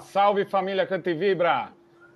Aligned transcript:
Salve 0.00 0.44
família 0.44 0.86
Canta 0.86 1.10
e 1.10 1.14
Vibra! 1.14 1.72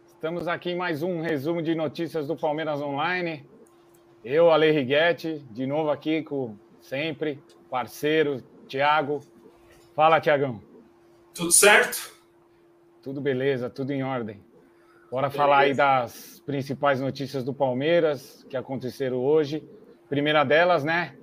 Estamos 0.07 0.47
aqui 0.47 0.71
em 0.71 0.77
mais 0.77 1.03
um 1.03 1.21
resumo 1.21 1.61
de 1.61 1.75
notícias 1.75 2.29
do 2.29 2.37
Palmeiras 2.37 2.81
Online. 2.81 3.45
Eu, 4.25 4.53
Ale 4.53 4.71
Riguetti, 4.71 5.45
de 5.51 5.67
novo 5.67 5.91
aqui 5.91 6.23
com 6.23 6.55
sempre, 6.81 7.43
parceiro, 7.69 8.41
Thiago. 8.69 9.23
Fala, 9.93 10.21
Tiagão. 10.21 10.63
Tudo 11.35 11.51
certo? 11.51 12.15
Tudo 13.03 13.21
beleza, 13.21 13.69
tudo 13.69 13.91
em 13.91 14.05
ordem. 14.05 14.41
Bora 15.11 15.27
beleza. 15.27 15.43
falar 15.43 15.59
aí 15.59 15.75
das 15.75 16.41
principais 16.47 17.01
notícias 17.01 17.43
do 17.43 17.53
Palmeiras 17.53 18.47
que 18.49 18.57
aconteceram 18.57 19.17
hoje. 19.17 19.69
Primeira 20.09 20.45
delas, 20.45 20.85
né? 20.85 21.17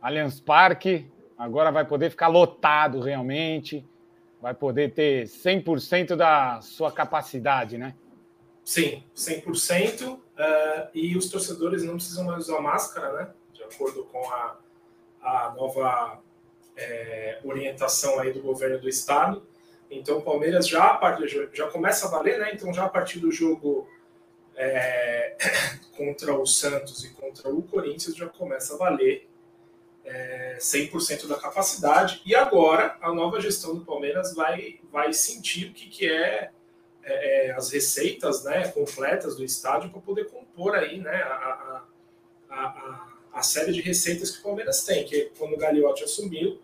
Allianz 0.00 0.40
Parque, 0.40 1.06
agora 1.36 1.70
vai 1.70 1.84
poder 1.84 2.08
ficar 2.08 2.28
lotado 2.28 3.02
realmente 3.02 3.86
vai 4.40 4.54
poder 4.54 4.92
ter 4.92 5.24
100% 5.24 6.16
da 6.16 6.60
sua 6.62 6.90
capacidade, 6.90 7.76
né? 7.76 7.94
Sim, 8.64 9.04
100%. 9.14 10.12
Uh, 10.12 10.20
eh, 10.38 10.90
e 10.94 11.16
os 11.16 11.28
torcedores 11.28 11.82
não 11.84 11.94
precisam 11.94 12.24
mais 12.24 12.48
usar 12.48 12.60
máscara, 12.60 13.12
né? 13.12 13.30
De 13.52 13.62
acordo 13.62 14.04
com 14.04 14.30
a, 14.30 14.56
a 15.22 15.54
nova 15.56 16.20
é, 16.76 17.38
orientação 17.44 18.18
aí 18.18 18.32
do 18.32 18.40
governo 18.40 18.78
do 18.78 18.88
estado. 18.88 19.46
Então, 19.90 20.18
o 20.18 20.22
Palmeiras 20.22 20.68
já, 20.68 21.00
já 21.52 21.68
começa 21.68 22.06
a 22.06 22.10
valer, 22.10 22.38
né? 22.38 22.52
Então, 22.54 22.72
já 22.72 22.84
a 22.84 22.88
partir 22.88 23.18
do 23.18 23.30
jogo 23.30 23.88
é, 24.56 25.36
contra 25.96 26.34
o 26.34 26.46
Santos 26.46 27.04
e 27.04 27.10
contra 27.10 27.50
o 27.50 27.62
Corinthians, 27.62 28.16
já 28.16 28.28
começa 28.28 28.74
a 28.74 28.78
valer 28.78 29.28
é, 30.04 30.56
100% 30.58 31.26
da 31.26 31.36
capacidade. 31.36 32.22
E 32.24 32.34
agora 32.34 32.96
a 33.00 33.12
nova 33.12 33.40
gestão 33.40 33.74
do 33.74 33.84
Palmeiras 33.84 34.34
vai, 34.34 34.80
vai 34.92 35.12
sentir 35.12 35.70
o 35.70 35.72
que, 35.72 35.88
que 35.88 36.08
é, 36.08 36.50
é, 37.02 37.48
é 37.48 37.52
as 37.52 37.70
receitas 37.70 38.44
né, 38.44 38.68
completas 38.68 39.36
do 39.36 39.44
estádio 39.44 39.90
para 39.90 40.00
poder 40.00 40.26
compor 40.26 40.74
aí 40.74 40.98
né, 40.98 41.22
a, 41.22 41.84
a, 42.48 42.54
a, 42.54 43.08
a, 43.32 43.42
série 43.42 43.72
de 43.72 43.80
receitas 43.80 44.30
que 44.30 44.40
o 44.40 44.42
Palmeiras 44.42 44.84
tem. 44.84 45.04
Que 45.04 45.30
quando 45.38 45.54
o 45.54 45.58
Gagliotti 45.58 46.04
assumiu, 46.04 46.60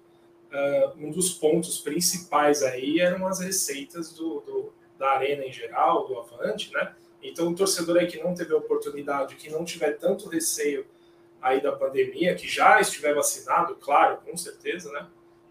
uh, 0.53 0.99
um 0.99 1.11
dos 1.11 1.33
pontos 1.33 1.79
principais 1.79 2.63
aí 2.63 3.01
eram 3.01 3.27
as 3.27 3.41
receitas 3.41 4.13
do, 4.13 4.41
do, 4.41 4.73
da 4.99 5.11
arena 5.11 5.45
em 5.45 5.53
geral, 5.53 6.07
do 6.07 6.19
Avante, 6.19 6.73
né? 6.73 6.95
Então, 7.23 7.49
o 7.49 7.55
torcedor 7.55 7.97
aí 7.97 8.07
que 8.07 8.23
não 8.23 8.35
teve 8.35 8.53
a 8.53 8.57
oportunidade, 8.57 9.35
que 9.35 9.51
não 9.51 9.65
tiver 9.65 9.93
tanto 9.93 10.29
receio 10.29 10.87
aí 11.47 11.61
da 11.63 11.73
pandemia, 11.73 12.35
que 12.35 12.49
já 12.49 12.81
estiver 12.81 13.15
vacinado, 13.15 13.77
claro, 13.77 14.19
com 14.25 14.37
certeza, 14.37 14.91
né? 14.93 15.07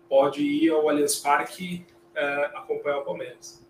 Pode 0.10 0.42
ir 0.42 0.70
ao 0.70 0.88
Allianz 0.90 1.16
Parque 1.16 1.86
é, 2.14 2.52
acompanhar 2.54 3.00
o 3.00 3.06
Palmeiras. 3.06 3.66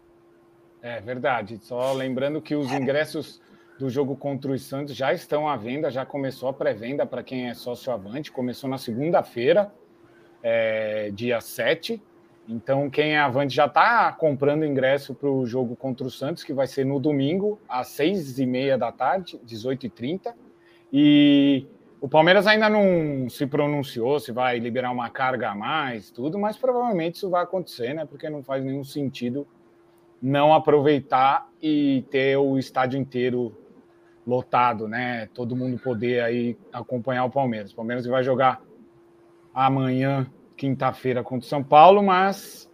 É 0.81 0.99
verdade. 0.99 1.59
Só 1.61 1.93
lembrando 1.93 2.41
que 2.41 2.55
os 2.55 2.71
ingressos 2.71 3.41
do 3.79 3.89
jogo 3.89 4.15
contra 4.15 4.51
os 4.51 4.63
Santos 4.63 4.95
já 4.95 5.13
estão 5.13 5.47
à 5.47 5.55
venda, 5.55 5.89
já 5.89 6.05
começou 6.05 6.49
a 6.49 6.53
pré-venda 6.53 7.05
para 7.05 7.23
quem 7.23 7.49
é 7.49 7.53
sócio 7.53 7.91
avante, 7.91 8.31
começou 8.31 8.69
na 8.69 8.77
segunda-feira, 8.77 9.71
é, 10.41 11.11
dia 11.11 11.39
7. 11.41 12.01
Então, 12.47 12.89
quem 12.89 13.15
é 13.15 13.19
avante 13.19 13.55
já 13.55 13.65
está 13.65 14.11
comprando 14.11 14.65
ingresso 14.65 15.15
para 15.15 15.29
o 15.29 15.45
jogo 15.45 15.75
contra 15.75 16.05
o 16.05 16.11
Santos, 16.11 16.43
que 16.43 16.53
vai 16.53 16.67
ser 16.67 16.85
no 16.85 16.99
domingo, 16.99 17.59
às 17.67 17.87
seis 17.87 18.37
e 18.37 18.45
meia 18.45 18.77
da 18.77 18.91
tarde, 18.91 19.39
18h30. 19.45 20.33
E 20.93 21.65
o 22.05 22.07
Palmeiras 22.07 22.45
ainda 22.45 22.69
não 22.69 23.27
se 23.27 23.47
pronunciou 23.47 24.19
se 24.19 24.31
vai 24.31 24.59
liberar 24.59 24.91
uma 24.91 25.09
carga 25.09 25.49
a 25.49 25.55
mais, 25.55 26.11
tudo, 26.11 26.37
mas 26.37 26.55
provavelmente 26.55 27.15
isso 27.15 27.31
vai 27.31 27.41
acontecer, 27.41 27.95
né? 27.95 28.05
Porque 28.05 28.29
não 28.29 28.43
faz 28.43 28.63
nenhum 28.63 28.83
sentido 28.83 29.47
não 30.21 30.53
aproveitar 30.53 31.49
e 31.59 32.05
ter 32.11 32.37
o 32.37 32.59
estádio 32.59 32.99
inteiro 32.99 33.57
lotado, 34.25 34.87
né? 34.87 35.27
Todo 35.33 35.55
mundo 35.55 35.79
poder 35.79 36.21
aí 36.21 36.55
acompanhar 36.71 37.25
o 37.25 37.31
Palmeiras. 37.31 37.71
O 37.71 37.75
Palmeiras 37.75 38.05
vai 38.05 38.23
jogar 38.23 38.61
amanhã, 39.51 40.27
quinta-feira, 40.55 41.23
contra 41.23 41.47
o 41.47 41.49
São 41.49 41.63
Paulo, 41.63 42.03
mas 42.03 42.69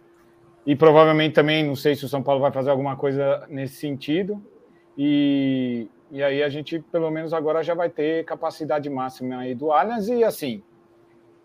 e 0.66 0.76
provavelmente 0.76 1.32
também 1.32 1.64
não 1.64 1.74
sei 1.74 1.94
se 1.94 2.04
o 2.04 2.08
São 2.08 2.22
Paulo 2.22 2.42
vai 2.42 2.52
fazer 2.52 2.68
alguma 2.68 2.96
coisa 2.96 3.46
nesse 3.48 3.76
sentido. 3.76 4.44
E 4.98 5.88
e 6.12 6.22
aí 6.22 6.42
a 6.42 6.48
gente, 6.50 6.78
pelo 6.78 7.10
menos 7.10 7.32
agora, 7.32 7.62
já 7.62 7.72
vai 7.72 7.88
ter 7.88 8.22
capacidade 8.26 8.90
máxima 8.90 9.38
aí 9.38 9.54
do 9.54 9.72
Allianz 9.72 10.08
e 10.08 10.22
assim, 10.22 10.62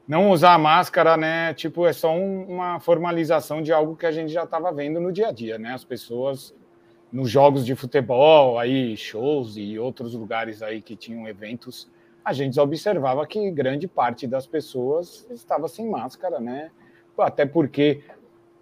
não 0.05 0.29
usar 0.29 0.59
máscara, 0.59 1.15
né? 1.15 1.53
Tipo, 1.53 1.87
é 1.87 1.93
só 1.93 2.13
um, 2.13 2.43
uma 2.43 2.77
formalização 2.81 3.61
de 3.61 3.71
algo 3.71 3.95
que 3.95 4.05
a 4.05 4.11
gente 4.11 4.29
já 4.29 4.43
estava 4.43 4.69
vendo 4.73 4.99
no 4.99 5.09
dia 5.09 5.29
a 5.29 5.31
dia, 5.31 5.57
né? 5.57 5.73
As 5.73 5.85
pessoas 5.85 6.53
nos 7.09 7.29
jogos 7.29 7.65
de 7.65 7.75
futebol, 7.75 8.59
aí 8.59 8.97
shows 8.97 9.55
e 9.55 9.79
outros 9.79 10.13
lugares 10.13 10.61
aí 10.61 10.81
que 10.81 10.97
tinham 10.97 11.25
eventos, 11.29 11.89
a 12.23 12.33
gente 12.33 12.59
observava 12.59 13.25
que 13.25 13.49
grande 13.49 13.87
parte 13.87 14.27
das 14.27 14.45
pessoas 14.45 15.25
estava 15.31 15.69
sem 15.69 15.89
máscara, 15.89 16.41
né? 16.41 16.71
Até 17.17 17.45
porque 17.45 18.03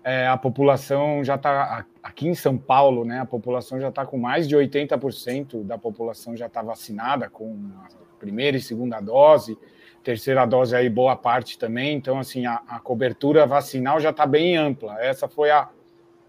é, 0.03 0.27
a 0.27 0.37
população 0.37 1.23
já 1.23 1.33
está 1.33 1.83
aqui 2.05 2.27
em 2.27 2.35
São 2.35 2.55
Paulo, 2.55 3.03
né? 3.03 3.19
A 3.19 3.25
população 3.25 3.79
já 3.81 3.89
está 3.89 4.05
com 4.05 4.15
mais 4.15 4.47
de 4.47 4.55
80% 4.55 5.63
da 5.63 5.75
população 5.75 6.37
já 6.37 6.45
está 6.45 6.61
vacinada 6.61 7.27
com 7.27 7.57
a 7.83 7.87
primeira 8.19 8.55
e 8.55 8.61
segunda 8.61 9.01
dose, 9.01 9.57
terceira 10.03 10.45
dose 10.45 10.75
aí 10.75 10.87
boa 10.87 11.15
parte 11.15 11.57
também. 11.57 11.97
Então, 11.97 12.19
assim, 12.19 12.45
a, 12.45 12.61
a 12.67 12.79
cobertura 12.79 13.47
vacinal 13.47 13.99
já 13.99 14.11
está 14.11 14.23
bem 14.23 14.55
ampla. 14.55 15.01
Essa 15.01 15.27
foi 15.27 15.49
a 15.49 15.67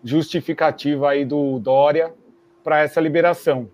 justificativa 0.02 1.10
aí 1.10 1.26
do 1.26 1.58
Dória 1.58 2.14
para 2.64 2.80
essa 2.80 2.98
liberação. 2.98 3.70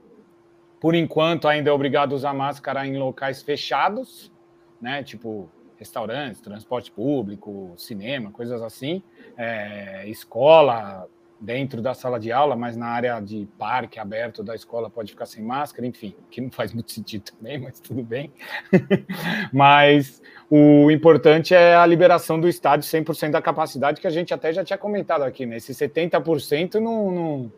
Por 0.81 0.97
enquanto, 0.97 1.47
ainda 1.47 1.71
é 1.71 1.73
obrigado 1.73 2.15
a 2.15 2.17
usar 2.17 2.35
máscara 2.35 2.85
em 2.85 2.99
locais 2.99 3.43
fechados, 3.43 4.33
né? 4.81 5.05
Tipo 5.05 5.49
restaurantes, 5.77 6.41
transporte 6.41 6.91
público, 6.91 7.75
cinema, 7.77 8.33
coisas 8.33 8.61
assim 8.61 9.03
é, 9.37 10.09
escola 10.09 11.09
dentro 11.43 11.83
da 11.83 11.93
sala 11.93 12.21
de 12.21 12.31
aula, 12.31 12.55
mas 12.55 12.77
na 12.77 12.87
área 12.87 13.19
de 13.19 13.49
parque 13.59 13.99
aberto 13.99 14.45
da 14.45 14.55
escola 14.55 14.89
pode 14.89 15.11
ficar 15.11 15.27
sem 15.27 15.43
máscara, 15.43 15.85
enfim, 15.85 16.15
que 16.31 16.41
não 16.41 16.53
faz 16.53 16.73
muito 16.73 16.91
sentido 16.95 17.33
também, 17.37 17.59
mas 17.59 17.81
tudo 17.81 18.01
bem. 18.01 18.33
mas 19.53 20.23
o 20.49 20.89
importante 20.89 21.53
é 21.53 21.75
a 21.75 21.85
liberação 21.85 22.41
do 22.41 22.49
estádio 22.49 22.89
100% 22.89 23.33
da 23.33 23.43
capacidade, 23.43 24.01
que 24.01 24.07
a 24.07 24.11
gente 24.11 24.33
até 24.33 24.53
já 24.53 24.63
tinha 24.63 24.79
comentado 24.79 25.23
aqui, 25.23 25.45
né? 25.45 25.57
Esse 25.57 25.73
70% 25.73 26.75
não, 26.75 27.11
não, 27.11 27.53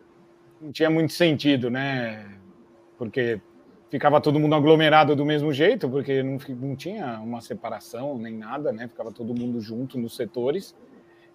não 0.59 0.71
tinha 0.71 0.89
muito 0.89 1.13
sentido, 1.13 1.69
né? 1.69 2.25
Porque 2.97 3.39
ficava 3.91 4.19
todo 4.19 4.39
mundo 4.39 4.55
aglomerado 4.55 5.15
do 5.15 5.23
mesmo 5.23 5.53
jeito, 5.53 5.87
porque 5.87 6.23
não, 6.23 6.39
não 6.49 6.75
tinha 6.75 7.19
uma 7.19 7.39
separação 7.39 8.17
nem 8.17 8.35
nada, 8.35 8.71
né? 8.71 8.87
Ficava 8.87 9.11
todo 9.11 9.39
mundo 9.39 9.61
junto 9.61 9.99
nos 9.99 10.15
setores 10.15 10.75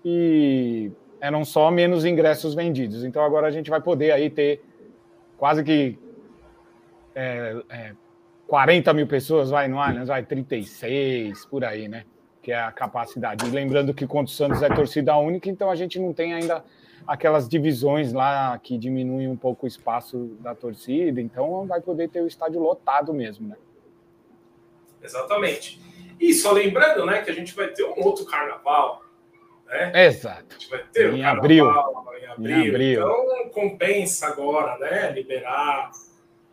e 0.05 0.91
eram 1.21 1.45
só 1.45 1.71
menos 1.71 2.05
ingressos 2.05 2.55
vendidos. 2.55 3.05
Então 3.05 3.23
agora 3.23 3.47
a 3.47 3.51
gente 3.51 3.71
vai 3.71 3.81
poder 3.81 4.13
aí 4.13 4.31
ter 4.31 4.63
quase 5.37 5.63
que 5.63 5.99
é, 7.15 7.57
é, 7.69 7.93
40 8.47 8.93
mil 8.95 9.07
pessoas, 9.07 9.51
vai 9.51 9.69
no 9.69 9.81
Allianz, 9.81 10.09
vai 10.09 10.25
36, 10.25 11.45
por 11.47 11.65
aí, 11.65 11.89
né? 11.89 12.05
Que 12.43 12.53
é 12.53 12.61
a 12.61 12.73
capacidade. 12.73 13.47
E 13.47 13.51
lembrando 13.51 13.93
que 13.93 14.07
contra 14.07 14.33
o 14.33 14.35
Santos 14.35 14.63
é 14.63 14.69
torcida 14.69 15.17
única, 15.17 15.49
então 15.49 15.71
a 15.71 15.77
gente 15.77 15.99
não 15.99 16.13
tem 16.13 16.33
ainda 16.33 16.65
aquelas 17.07 17.49
divisões 17.49 18.13
lá 18.13 18.59
que 18.59 18.79
diminuem 18.79 19.29
um 19.29 19.37
pouco 19.37 19.67
o 19.67 19.69
espaço 19.69 20.37
da 20.41 20.55
torcida, 20.55 21.21
então 21.21 21.67
vai 21.67 21.81
poder 21.81 22.09
ter 22.09 22.23
o 22.23 22.27
estádio 22.27 22.61
lotado 22.61 23.13
mesmo, 23.13 23.49
né? 23.49 23.57
Exatamente. 25.03 25.81
E 26.21 26.35
só 26.35 26.53
lembrando, 26.53 27.07
né, 27.07 27.23
que 27.23 27.31
a 27.31 27.35
gente 27.35 27.55
vai 27.55 27.69
ter 27.69 27.85
um 27.85 28.05
outro 28.05 28.27
carnaval 28.27 29.03
né? 29.71 30.07
Exato. 30.07 30.47
A 30.51 30.53
gente 30.53 30.69
vai 30.69 30.85
ter 30.93 31.15
em, 31.15 31.25
abril. 31.25 31.67
em 31.67 32.27
abril. 32.27 32.57
Em 32.57 32.69
abril. 32.69 33.03
Então 33.03 33.49
compensa 33.51 34.27
agora, 34.27 34.77
né? 34.79 35.13
Liberar, 35.13 35.91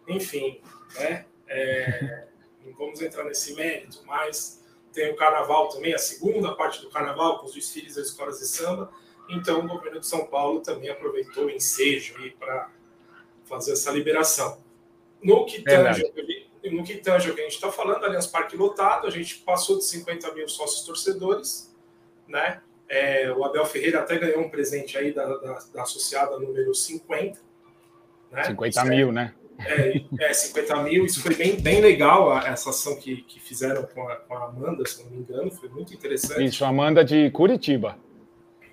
enfim, 0.07 0.61
né? 0.95 1.25
É, 1.47 2.27
não 2.65 2.73
vamos 2.73 3.01
entrar 3.01 3.23
nesse 3.23 3.53
mérito, 3.55 4.01
mas 4.05 4.63
tem 4.93 5.11
o 5.11 5.15
carnaval 5.15 5.69
também, 5.69 5.93
a 5.93 5.99
segunda 5.99 6.55
parte 6.55 6.81
do 6.81 6.89
carnaval, 6.89 7.39
com 7.39 7.45
os 7.45 7.53
desfiles 7.53 7.95
das 7.95 8.07
escolas 8.07 8.39
de 8.39 8.47
samba. 8.47 8.91
Então 9.29 9.59
o 9.59 9.67
governo 9.67 9.99
de 9.99 10.07
São 10.07 10.25
Paulo 10.25 10.61
também 10.61 10.89
aproveitou 10.89 11.45
o 11.45 11.49
ensejo 11.49 12.15
para 12.39 12.69
fazer 13.45 13.73
essa 13.73 13.91
liberação. 13.91 14.61
No 15.21 15.45
que 15.45 15.61
tange, 15.63 16.03
no 16.71 16.83
que 16.83 16.97
tange 16.97 17.29
o 17.29 17.35
que 17.35 17.41
a 17.41 17.43
gente 17.43 17.55
está 17.55 17.71
falando, 17.71 18.05
Allianz 18.05 18.27
Parque 18.27 18.55
lotado, 18.55 19.07
a 19.07 19.09
gente 19.09 19.39
passou 19.39 19.77
de 19.77 19.85
50 19.85 20.33
mil 20.33 20.47
sócios 20.47 20.85
torcedores, 20.85 21.75
né? 22.27 22.61
É, 22.89 23.31
o 23.31 23.43
Abel 23.43 23.65
Ferreira 23.65 23.99
até 23.99 24.17
ganhou 24.17 24.41
um 24.41 24.49
presente 24.49 24.97
aí 24.97 25.13
da, 25.13 25.25
da, 25.25 25.59
da 25.73 25.81
associada 25.81 26.39
número 26.39 26.73
50. 26.73 27.39
Né? 28.31 28.43
50 28.45 28.85
mil, 28.85 29.09
é, 29.09 29.11
né? 29.11 29.33
É, 29.65 30.01
é, 30.21 30.33
50 30.33 30.83
mil. 30.83 31.05
Isso 31.05 31.21
foi 31.21 31.35
bem, 31.35 31.59
bem 31.59 31.81
legal, 31.81 32.37
essa 32.39 32.69
ação 32.69 32.95
que, 32.95 33.23
que 33.23 33.39
fizeram 33.39 33.83
com 33.83 34.07
a, 34.07 34.15
com 34.15 34.35
a 34.35 34.45
Amanda, 34.45 34.85
se 34.85 35.03
não 35.03 35.11
me 35.11 35.17
engano. 35.17 35.51
Foi 35.51 35.69
muito 35.69 35.93
interessante. 35.93 36.45
Isso, 36.45 36.63
Amanda 36.63 37.03
de 37.03 37.29
Curitiba. 37.31 37.97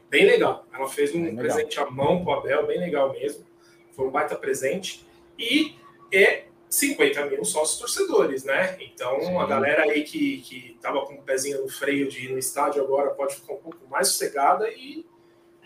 bem 0.09 0.27
legal. 0.27 0.67
Ela 0.73 0.89
fez 0.89 1.15
um 1.15 1.35
presente 1.35 1.81
à 1.81 1.91
mão 1.91 2.25
para 2.25 2.35
o 2.35 2.39
Abel, 2.39 2.67
bem 2.67 2.79
legal 2.79 3.13
mesmo. 3.13 3.45
Foi 3.93 4.07
um 4.07 4.11
baita 4.11 4.37
presente. 4.37 5.05
E 5.39 5.75
é 6.13 6.45
50 6.75 7.27
mil 7.27 7.45
sócios 7.45 7.79
torcedores, 7.79 8.45
né? 8.45 8.77
Então, 8.81 9.21
Sim. 9.21 9.37
a 9.37 9.47
galera 9.47 9.85
aí 9.85 10.03
que, 10.03 10.39
que 10.39 10.77
tava 10.83 11.07
com 11.07 11.15
o 11.15 11.23
pezinho 11.23 11.63
no 11.63 11.69
freio 11.69 12.09
de 12.09 12.27
ir 12.27 12.33
no 12.33 12.39
estádio 12.39 12.83
agora 12.83 13.11
pode 13.11 13.37
ficar 13.37 13.55
um 13.55 13.59
pouco 13.59 13.87
mais 13.89 14.09
sossegada 14.09 14.69
e, 14.71 15.07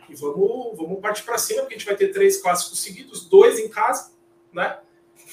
e 0.09 0.15
vamos, 0.15 0.77
vamos 0.77 1.01
partir 1.01 1.23
para 1.23 1.39
cima, 1.39 1.63
porque 1.63 1.75
a 1.75 1.79
gente 1.79 1.87
vai 1.87 1.97
ter 1.97 2.09
três 2.09 2.43
clássicos 2.43 2.83
seguidos, 2.83 3.25
dois 3.27 3.59
em 3.59 3.69
casa, 3.69 4.13
né? 4.53 4.79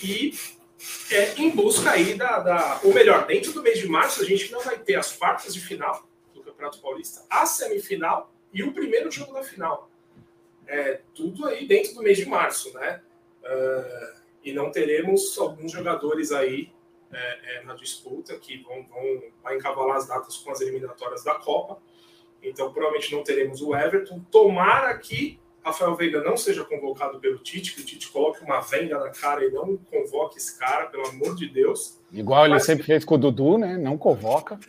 E 0.02 0.34
é, 1.12 1.42
em 1.42 1.50
busca 1.50 1.92
aí 1.92 2.14
da, 2.14 2.40
da. 2.40 2.80
Ou 2.84 2.94
melhor, 2.94 3.26
dentro 3.26 3.52
do 3.52 3.62
mês 3.62 3.78
de 3.78 3.88
março, 3.88 4.22
a 4.22 4.26
gente 4.26 4.52
não 4.52 4.62
vai 4.62 4.78
ter 4.78 4.96
as 4.96 5.12
quartas 5.12 5.54
de 5.54 5.60
final 5.60 6.08
do 6.34 6.42
Campeonato 6.42 6.80
Paulista, 6.80 7.26
a 7.30 7.46
semifinal 7.46 8.32
e 8.54 8.64
o 8.64 8.72
primeiro 8.72 9.12
jogo 9.12 9.34
da 9.34 9.44
final. 9.44 9.90
É, 10.68 11.02
tudo 11.14 11.46
aí 11.48 11.68
dentro 11.68 11.94
do 11.94 12.02
mês 12.02 12.18
de 12.18 12.26
março, 12.26 12.74
né? 12.74 13.02
Uh, 13.44 14.25
e 14.46 14.54
não 14.54 14.72
teremos 14.72 15.38
alguns 15.40 15.72
jogadores 15.72 16.32
aí 16.32 16.72
é, 17.12 17.58
é, 17.58 17.64
na 17.64 17.74
disputa 17.74 18.38
que 18.38 18.62
vão, 18.64 18.86
vão 18.86 19.24
vai 19.44 19.58
encavalar 19.58 19.98
as 19.98 20.08
datas 20.08 20.38
com 20.38 20.52
as 20.52 20.62
eliminatórias 20.62 21.24
da 21.24 21.34
Copa. 21.36 21.80
Então, 22.44 22.72
provavelmente 22.72 23.12
não 23.14 23.24
teremos 23.24 23.60
o 23.62 23.76
Everton. 23.76 24.22
Tomara 24.30 24.96
que 25.00 25.40
Rafael 25.64 25.96
Veiga 25.96 26.22
não 26.22 26.38
seja 26.38 26.64
convocado 26.64 27.20
pelo 27.20 27.40
Tite, 27.40 27.74
que 27.74 27.82
o 27.82 27.84
Tite 27.84 28.10
coloque 28.10 28.44
uma 28.44 28.62
venda 28.62 29.00
na 29.00 29.10
cara 29.10 29.44
e 29.44 29.50
não 29.50 29.76
convoque 29.78 30.38
esse 30.38 30.60
cara, 30.60 30.86
pelo 30.86 31.08
amor 31.08 31.36
de 31.36 31.48
Deus. 31.50 32.00
Igual 32.12 32.46
ele 32.46 32.60
sempre 32.60 32.84
fez 32.84 33.04
com 33.04 33.16
o 33.16 33.18
Dudu, 33.18 33.58
né? 33.58 33.76
Não 33.76 33.98
convoca. 33.98 34.60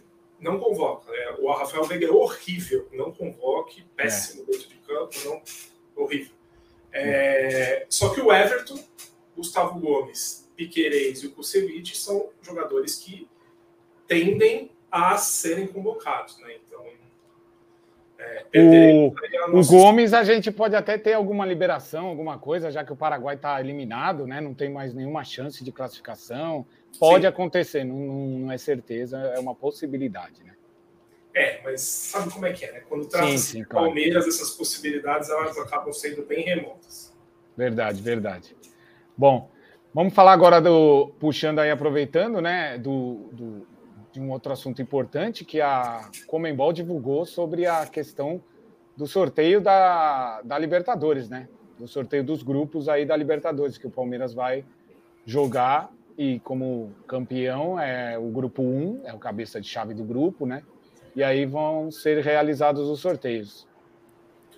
Não 0.41 0.59
convoca. 0.59 1.13
É, 1.15 1.35
o 1.39 1.53
Rafael 1.53 1.85
Veiga 1.85 2.07
é 2.07 2.11
horrível, 2.11 2.89
não 2.93 3.13
convoque, 3.13 3.85
péssimo 3.95 4.45
é. 4.45 4.53
dentro 4.53 4.69
de 4.69 4.77
campo, 4.77 5.15
não, 5.25 5.43
horrível. 6.03 6.35
É, 6.93 7.85
só 7.91 8.09
que 8.09 8.21
o 8.23 8.33
Everton 8.33 8.79
Gustavo 9.37 9.79
Gomes, 9.79 10.51
Piquerez 10.57 11.23
e 11.23 11.27
o 11.27 11.33
Kusevich 11.33 11.97
são 11.97 12.31
jogadores 12.43 12.97
que 12.97 13.29
tendem 14.09 14.71
a 14.91 15.17
serem 15.19 15.67
convocados, 15.67 16.39
né? 16.39 16.57
Então, 16.65 16.85
é, 18.19 18.47
o, 19.53 19.59
o 19.59 19.67
Gomes 19.67 20.15
a 20.15 20.25
gente 20.25 20.51
pode 20.51 20.75
até 20.75 20.97
ter 20.97 21.13
alguma 21.13 21.45
liberação, 21.45 22.07
alguma 22.07 22.39
coisa, 22.39 22.71
já 22.71 22.83
que 22.83 22.93
o 22.93 22.97
Paraguai 22.97 23.35
está 23.35 23.61
eliminado, 23.61 24.27
né? 24.27 24.41
Não 24.41 24.55
tem 24.55 24.71
mais 24.71 24.95
nenhuma 24.95 25.23
chance 25.23 25.63
de 25.63 25.71
classificação. 25.71 26.67
Pode 26.99 27.23
Sim. 27.23 27.29
acontecer, 27.29 27.85
não, 27.85 27.97
não, 27.97 28.53
é 28.53 28.57
certeza, 28.57 29.19
é 29.19 29.39
uma 29.39 29.55
possibilidade, 29.55 30.43
né? 30.43 30.55
É, 31.35 31.61
mas 31.63 31.83
sabe 31.83 32.33
como 32.33 32.47
é 32.47 32.53
que 32.55 32.65
é, 32.65 32.73
né? 32.73 32.83
Quando 32.89 33.05
sim, 33.37 33.63
Palmeiras, 33.65 34.25
claro. 34.25 34.29
essas 34.29 34.51
possibilidades 34.53 35.29
elas 35.29 35.59
acabam 35.59 35.93
sendo 35.93 36.25
bem 36.25 36.43
remotas. 36.43 37.15
Verdade, 37.55 38.01
verdade. 38.01 38.57
Bom, 39.19 39.49
vamos 39.95 40.13
falar 40.13 40.35
agora 40.35 40.61
do 40.61 41.11
puxando 41.19 41.59
aí, 41.61 41.71
aproveitando, 41.71 42.43
né, 42.43 42.77
do, 42.77 43.31
do, 43.33 43.67
de 44.13 44.21
um 44.21 44.31
outro 44.31 44.53
assunto 44.53 44.83
importante 44.83 45.43
que 45.43 45.59
a 45.59 46.11
Comembol 46.27 46.71
divulgou 46.71 47.25
sobre 47.25 47.65
a 47.67 47.87
questão 47.87 48.43
do 48.95 49.07
sorteio 49.07 49.59
da, 49.59 50.43
da 50.43 50.59
Libertadores, 50.59 51.31
né? 51.31 51.49
Do 51.79 51.89
sorteio 51.89 52.23
dos 52.23 52.43
grupos 52.43 52.91
aí 52.91 53.07
da 53.07 53.17
Libertadores, 53.17 53.79
que 53.79 53.87
o 53.87 53.91
Palmeiras 53.91 54.35
vai 54.35 54.67
jogar 55.25 55.91
e 56.19 56.41
como 56.41 56.95
campeão 57.07 57.81
é 57.81 58.19
o 58.19 58.29
grupo 58.29 58.63
1, 58.63 59.01
é 59.05 59.15
o 59.15 59.19
cabeça 59.19 59.59
de 59.63 59.67
chave 59.67 59.95
do 59.95 60.05
grupo, 60.05 60.45
né? 60.45 60.63
E 61.15 61.23
aí 61.23 61.47
vão 61.47 61.91
ser 61.91 62.23
realizados 62.23 62.87
os 62.87 63.01
sorteios. 63.01 63.67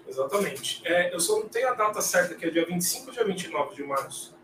Exatamente. 0.08 0.82
É, 0.84 1.14
eu 1.14 1.20
só 1.20 1.38
não 1.38 1.48
tenho 1.48 1.68
a 1.68 1.74
data 1.74 2.00
certa, 2.00 2.34
que 2.34 2.44
é 2.44 2.50
dia 2.50 2.66
25 2.66 3.06
ou 3.06 3.12
dia 3.12 3.24
29 3.24 3.76
de 3.76 3.84
março 3.84 4.37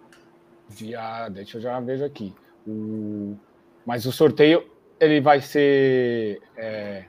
dia, 0.68 1.28
deixa 1.28 1.58
eu 1.58 1.62
já 1.62 1.78
vejo 1.80 2.04
aqui. 2.04 2.34
O, 2.66 3.36
mas 3.84 4.06
o 4.06 4.12
sorteio 4.12 4.70
ele 4.98 5.20
vai 5.20 5.40
ser, 5.40 6.40
é, 6.56 7.04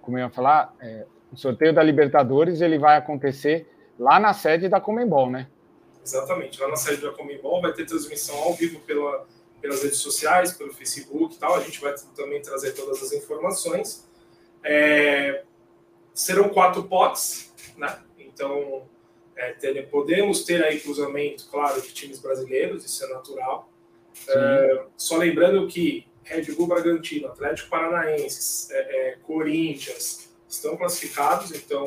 como 0.00 0.18
eu 0.18 0.24
ia 0.24 0.30
falar, 0.30 0.74
é, 0.80 1.04
o 1.32 1.36
sorteio 1.36 1.72
da 1.72 1.82
Libertadores 1.82 2.60
ele 2.60 2.78
vai 2.78 2.96
acontecer 2.96 3.68
lá 3.98 4.20
na 4.20 4.32
sede 4.32 4.68
da 4.68 4.80
Comembol, 4.80 5.30
né? 5.30 5.48
Exatamente, 6.04 6.60
lá 6.60 6.68
na 6.68 6.76
sede 6.76 7.02
da 7.02 7.12
Comembol 7.12 7.62
vai 7.62 7.72
ter 7.72 7.86
transmissão 7.86 8.36
ao 8.36 8.54
vivo 8.54 8.80
pela, 8.80 9.26
pelas 9.60 9.82
redes 9.82 9.98
sociais, 9.98 10.52
pelo 10.52 10.72
Facebook 10.72 11.36
e 11.36 11.38
tal. 11.38 11.54
A 11.54 11.60
gente 11.60 11.80
vai 11.80 11.94
também 12.16 12.42
trazer 12.42 12.72
todas 12.72 13.02
as 13.02 13.12
informações. 13.12 14.08
É, 14.64 15.44
serão 16.12 16.48
quatro 16.48 16.84
potes, 16.84 17.52
né? 17.76 17.98
Então 18.18 18.82
é, 19.36 19.52
ter, 19.52 19.88
podemos 19.88 20.44
ter 20.44 20.62
aí 20.64 20.80
cruzamento, 20.80 21.48
claro, 21.50 21.80
de 21.80 21.92
times 21.92 22.18
brasileiros, 22.18 22.84
isso 22.84 23.04
é 23.04 23.08
natural. 23.08 23.70
É, 24.28 24.84
só 24.96 25.16
lembrando 25.16 25.66
que 25.66 26.06
Red 26.24 26.52
Bull 26.52 26.66
Bragantino, 26.66 27.28
Atlético 27.28 27.70
Paranaense, 27.70 28.72
é, 28.72 28.78
é, 28.78 29.16
Corinthians 29.22 30.30
estão 30.48 30.76
classificados, 30.76 31.50
então 31.52 31.84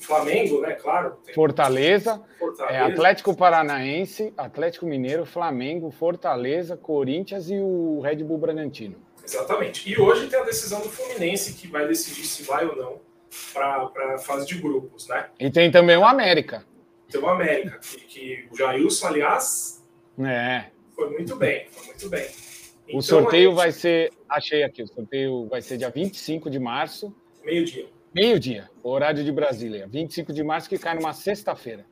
Flamengo, 0.00 0.60
né? 0.60 0.74
Claro. 0.74 1.16
Fortaleza, 1.34 2.22
Fortaleza. 2.38 2.76
É, 2.76 2.80
Atlético 2.80 3.34
Paranaense, 3.34 4.34
Atlético 4.36 4.86
Mineiro, 4.86 5.24
Flamengo, 5.24 5.90
Fortaleza, 5.90 6.76
Corinthians 6.76 7.48
e 7.48 7.58
o 7.58 8.00
Red 8.00 8.16
Bull 8.16 8.38
Bragantino. 8.38 8.96
Exatamente. 9.24 9.90
E 9.90 9.98
hoje 9.98 10.28
tem 10.28 10.38
a 10.38 10.44
decisão 10.44 10.80
do 10.82 10.90
Fluminense 10.90 11.54
que 11.54 11.66
vai 11.66 11.88
decidir 11.88 12.26
se 12.26 12.42
vai 12.42 12.66
ou 12.66 12.76
não 12.76 13.13
para 13.52 14.14
a 14.14 14.18
fase 14.18 14.46
de 14.46 14.56
grupos, 14.56 15.08
né? 15.08 15.28
E 15.38 15.50
tem 15.50 15.70
também 15.70 15.96
o 15.96 16.04
América. 16.04 16.64
Tem 17.10 17.20
o 17.20 17.28
América, 17.28 17.78
que, 17.78 18.00
que 18.00 18.48
o 18.50 18.56
Jailson, 18.56 19.06
aliás, 19.06 19.84
é. 20.18 20.66
foi 20.94 21.10
muito 21.10 21.36
bem, 21.36 21.66
foi 21.70 21.86
muito 21.86 22.08
bem. 22.08 22.26
Então, 22.86 22.98
o 22.98 23.02
sorteio 23.02 23.50
gente... 23.50 23.56
vai 23.56 23.72
ser, 23.72 24.12
achei 24.28 24.62
aqui, 24.62 24.82
o 24.82 24.86
sorteio 24.86 25.46
vai 25.48 25.62
ser 25.62 25.78
dia 25.78 25.90
25 25.90 26.50
de 26.50 26.58
março. 26.58 27.14
Meio-dia. 27.44 27.86
Meio-dia, 28.14 28.70
horário 28.82 29.24
de 29.24 29.32
Brasília. 29.32 29.86
25 29.88 30.32
de 30.32 30.42
março, 30.42 30.68
que 30.68 30.78
cai 30.78 30.94
numa 30.94 31.12
sexta-feira. 31.12 31.84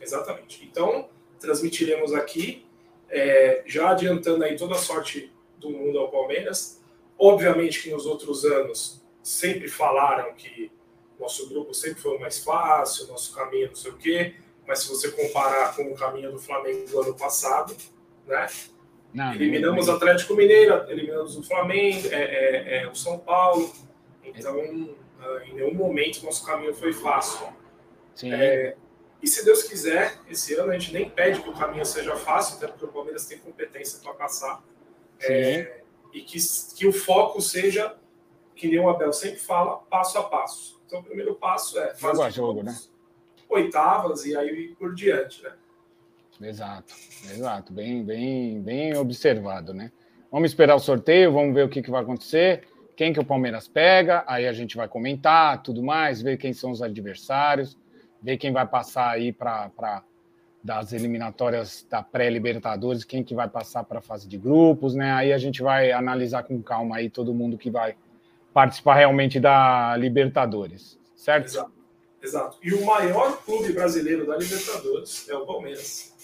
Exatamente. 0.00 0.64
Então, 0.64 1.08
transmitiremos 1.38 2.14
aqui, 2.14 2.64
é, 3.10 3.62
já 3.66 3.90
adiantando 3.90 4.44
aí 4.44 4.56
toda 4.56 4.74
a 4.74 4.78
sorte 4.78 5.32
do 5.58 5.70
mundo 5.70 5.98
ao 5.98 6.10
Palmeiras. 6.10 6.82
Obviamente 7.18 7.82
que 7.82 7.90
nos 7.90 8.06
outros 8.06 8.44
anos 8.44 9.02
sempre 9.22 9.68
falaram 9.68 10.34
que 10.34 10.70
nosso 11.18 11.48
grupo 11.48 11.72
sempre 11.74 12.00
foi 12.00 12.16
o 12.16 12.20
mais 12.20 12.38
fácil, 12.38 13.06
nosso 13.06 13.34
caminho 13.34 13.68
não 13.68 13.74
sei 13.74 13.90
o 13.90 13.96
quê, 13.96 14.34
mas 14.66 14.80
se 14.80 14.88
você 14.88 15.10
comparar 15.10 15.74
com 15.74 15.90
o 15.90 15.94
caminho 15.94 16.32
do 16.32 16.38
Flamengo 16.38 16.88
do 16.88 17.00
ano 17.00 17.14
passado, 17.14 17.74
né? 18.26 18.46
Não, 19.14 19.32
eliminamos 19.34 19.88
o 19.88 19.92
Atlético 19.92 20.34
Mineiro, 20.34 20.84
eliminamos 20.90 21.36
o 21.36 21.42
Flamengo, 21.42 22.08
é, 22.08 22.22
é, 22.22 22.82
é, 22.82 22.88
o 22.88 22.94
São 22.94 23.18
Paulo, 23.18 23.72
então 24.22 24.60
em 24.62 25.54
nenhum 25.54 25.72
momento 25.72 26.22
nosso 26.24 26.44
caminho 26.44 26.74
foi 26.74 26.92
fácil. 26.92 27.46
É, 28.24 28.76
e 29.22 29.26
se 29.26 29.44
Deus 29.44 29.62
quiser, 29.62 30.18
esse 30.28 30.54
ano 30.54 30.70
a 30.70 30.78
gente 30.78 30.92
nem 30.92 31.08
pede 31.08 31.40
que 31.40 31.48
o 31.48 31.52
caminho 31.52 31.84
seja 31.84 32.14
fácil, 32.16 32.56
até 32.56 32.66
porque 32.66 32.84
o 32.84 32.88
Palmeiras 32.88 33.26
tem 33.26 33.38
competência 33.38 33.98
para 34.00 34.12
passar. 34.12 34.62
É, 35.20 35.80
e 36.12 36.20
que, 36.20 36.38
que 36.76 36.86
o 36.86 36.92
foco 36.92 37.40
seja, 37.40 37.96
que 38.54 38.68
nem 38.68 38.78
o 38.78 38.88
Abel 38.88 39.12
sempre 39.12 39.38
fala, 39.38 39.78
passo 39.90 40.18
a 40.18 40.22
passo. 40.22 40.75
Então, 40.86 41.00
o 41.00 41.02
primeiro 41.02 41.34
passo 41.34 41.78
é 41.78 41.94
jogo 41.96 42.22
a 42.22 42.30
jogo, 42.30 42.62
né? 42.62 42.76
Oitavas 43.48 44.24
e 44.24 44.36
aí 44.36 44.74
por 44.78 44.94
diante, 44.94 45.42
né? 45.42 45.52
Exato, 46.40 46.94
exato, 47.32 47.72
bem, 47.72 48.04
bem, 48.04 48.60
bem 48.60 48.96
observado, 48.96 49.72
né? 49.72 49.90
Vamos 50.30 50.50
esperar 50.50 50.76
o 50.76 50.80
sorteio, 50.80 51.32
vamos 51.32 51.54
ver 51.54 51.64
o 51.64 51.68
que, 51.68 51.82
que 51.82 51.90
vai 51.90 52.02
acontecer, 52.02 52.68
quem 52.94 53.12
que 53.12 53.20
o 53.20 53.24
Palmeiras 53.24 53.66
pega, 53.66 54.22
aí 54.26 54.46
a 54.46 54.52
gente 54.52 54.76
vai 54.76 54.86
comentar, 54.86 55.62
tudo 55.62 55.82
mais, 55.82 56.20
ver 56.20 56.36
quem 56.36 56.52
são 56.52 56.70
os 56.70 56.82
adversários, 56.82 57.76
ver 58.22 58.36
quem 58.36 58.52
vai 58.52 58.66
passar 58.66 59.10
aí 59.10 59.32
para 59.32 60.02
das 60.62 60.92
eliminatórias 60.92 61.86
da 61.88 62.02
pré-Libertadores, 62.02 63.04
quem 63.04 63.22
que 63.22 63.36
vai 63.36 63.48
passar 63.48 63.84
para 63.84 64.00
a 64.00 64.02
fase 64.02 64.26
de 64.26 64.36
grupos, 64.36 64.96
né? 64.96 65.12
Aí 65.12 65.32
a 65.32 65.38
gente 65.38 65.62
vai 65.62 65.92
analisar 65.92 66.42
com 66.42 66.60
calma 66.60 66.96
aí 66.96 67.08
todo 67.08 67.32
mundo 67.32 67.56
que 67.56 67.70
vai 67.70 67.94
participar 68.56 68.94
realmente 68.94 69.38
da 69.38 69.94
Libertadores, 69.98 70.98
certo? 71.14 71.44
Exato. 71.44 71.72
Exato. 72.22 72.58
E 72.62 72.72
o 72.72 72.86
maior 72.86 73.44
clube 73.44 73.70
brasileiro 73.74 74.26
da 74.26 74.34
Libertadores 74.34 75.28
é 75.28 75.36
o 75.36 75.44
Palmeiras. 75.44 76.14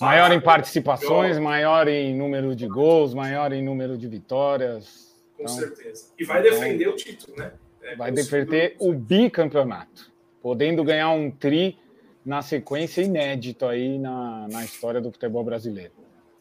Maior 0.00 0.32
em 0.32 0.40
participações, 0.40 1.38
maior... 1.38 1.86
em 1.86 2.16
número 2.16 2.56
de 2.56 2.66
gols, 2.66 3.12
maior 3.12 3.52
em 3.52 3.62
número 3.62 3.98
de 3.98 4.08
vitórias. 4.08 5.14
Com 5.36 5.42
então, 5.42 5.56
certeza. 5.56 6.06
E 6.18 6.24
vai 6.24 6.42
defender 6.42 6.84
então, 6.84 6.94
o 6.94 6.96
título, 6.96 7.36
né? 7.36 7.52
É, 7.82 7.96
vai 7.96 8.12
defender 8.12 8.74
o 8.78 8.94
bicampeonato, 8.94 10.10
podendo 10.40 10.82
ganhar 10.82 11.10
um 11.10 11.30
tri 11.30 11.78
na 12.24 12.40
sequência 12.40 13.02
inédito 13.02 13.66
aí 13.66 13.98
na, 13.98 14.48
na 14.48 14.64
história 14.64 15.02
do 15.02 15.12
futebol 15.12 15.44
brasileiro. 15.44 15.92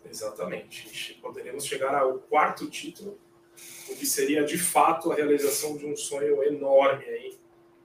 Exatamente. 0.09 1.19
Poderíamos 1.21 1.65
chegar 1.65 1.93
ao 1.93 2.13
quarto 2.13 2.69
título 2.69 3.19
o 3.89 3.95
que 3.95 4.05
seria 4.05 4.43
de 4.43 4.57
fato 4.57 5.11
a 5.11 5.15
realização 5.15 5.77
de 5.77 5.85
um 5.85 5.95
sonho 5.95 6.43
enorme 6.43 7.05
aí 7.05 7.37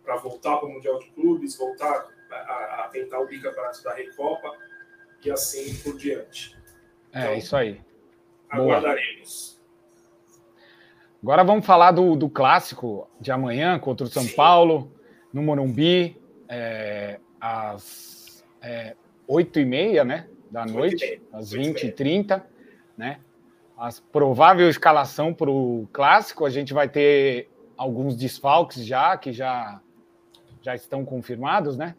para 0.02 0.16
voltar 0.16 0.56
para 0.56 0.68
o 0.68 0.72
Mundial 0.72 0.98
de 0.98 1.10
Clubes, 1.10 1.56
voltar 1.56 2.08
a, 2.30 2.84
a 2.84 2.88
tentar 2.92 3.20
o 3.20 3.26
bicampeonato 3.26 3.82
da 3.82 3.94
Recopa 3.94 4.52
e 5.24 5.30
assim 5.30 5.74
por 5.76 5.96
diante. 5.96 6.56
É, 7.12 7.22
então, 7.22 7.34
isso 7.34 7.56
aí. 7.56 7.80
Aguardaremos. 8.50 9.60
Agora 11.22 11.44
vamos 11.44 11.64
falar 11.64 11.92
do, 11.92 12.16
do 12.16 12.28
clássico 12.28 13.08
de 13.20 13.30
amanhã 13.30 13.78
contra 13.78 14.06
o 14.06 14.10
São 14.10 14.24
Sim. 14.24 14.34
Paulo, 14.34 14.92
no 15.32 15.40
Morumbi, 15.40 16.20
é, 16.48 17.20
às 17.40 18.44
é, 18.60 18.96
8h30 19.28 20.04
né, 20.04 20.28
da 20.50 20.66
noite, 20.66 21.22
às 21.32 21.54
20h30. 21.54 22.42
Né? 22.96 23.20
A 23.82 23.90
provável 24.12 24.70
escalação 24.70 25.34
para 25.34 25.50
o 25.50 25.88
clássico, 25.92 26.44
a 26.44 26.50
gente 26.50 26.72
vai 26.72 26.88
ter 26.88 27.50
alguns 27.76 28.14
desfalques 28.14 28.86
já, 28.86 29.16
que 29.16 29.32
já, 29.32 29.80
já 30.60 30.76
estão 30.76 31.04
confirmados, 31.04 31.76
né? 31.76 31.96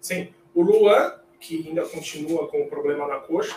Sim. 0.00 0.32
O 0.54 0.62
Luan, 0.62 1.20
que 1.38 1.68
ainda 1.68 1.86
continua 1.86 2.48
com 2.48 2.62
o 2.62 2.66
problema 2.66 3.06
na 3.06 3.16
coxa, 3.16 3.56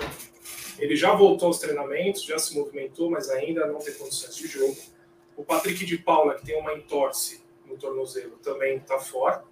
ele 0.77 0.97
já 0.97 1.13
voltou 1.13 1.47
aos 1.47 1.59
treinamentos, 1.59 2.25
já 2.25 2.37
se 2.37 2.53
movimentou, 2.59 3.09
mas 3.09 3.29
ainda 3.29 3.65
não 3.65 3.79
tem 3.79 3.93
condições 3.93 4.35
de 4.35 4.47
jogo. 4.47 4.75
O 5.37 5.45
Patrick 5.45 5.85
de 5.85 5.97
Paula, 5.97 6.35
que 6.35 6.45
tem 6.45 6.59
uma 6.59 6.73
entorse 6.73 7.41
no 7.65 7.77
tornozelo, 7.77 8.35
também 8.43 8.79
está 8.79 8.99
fora. 8.99 9.45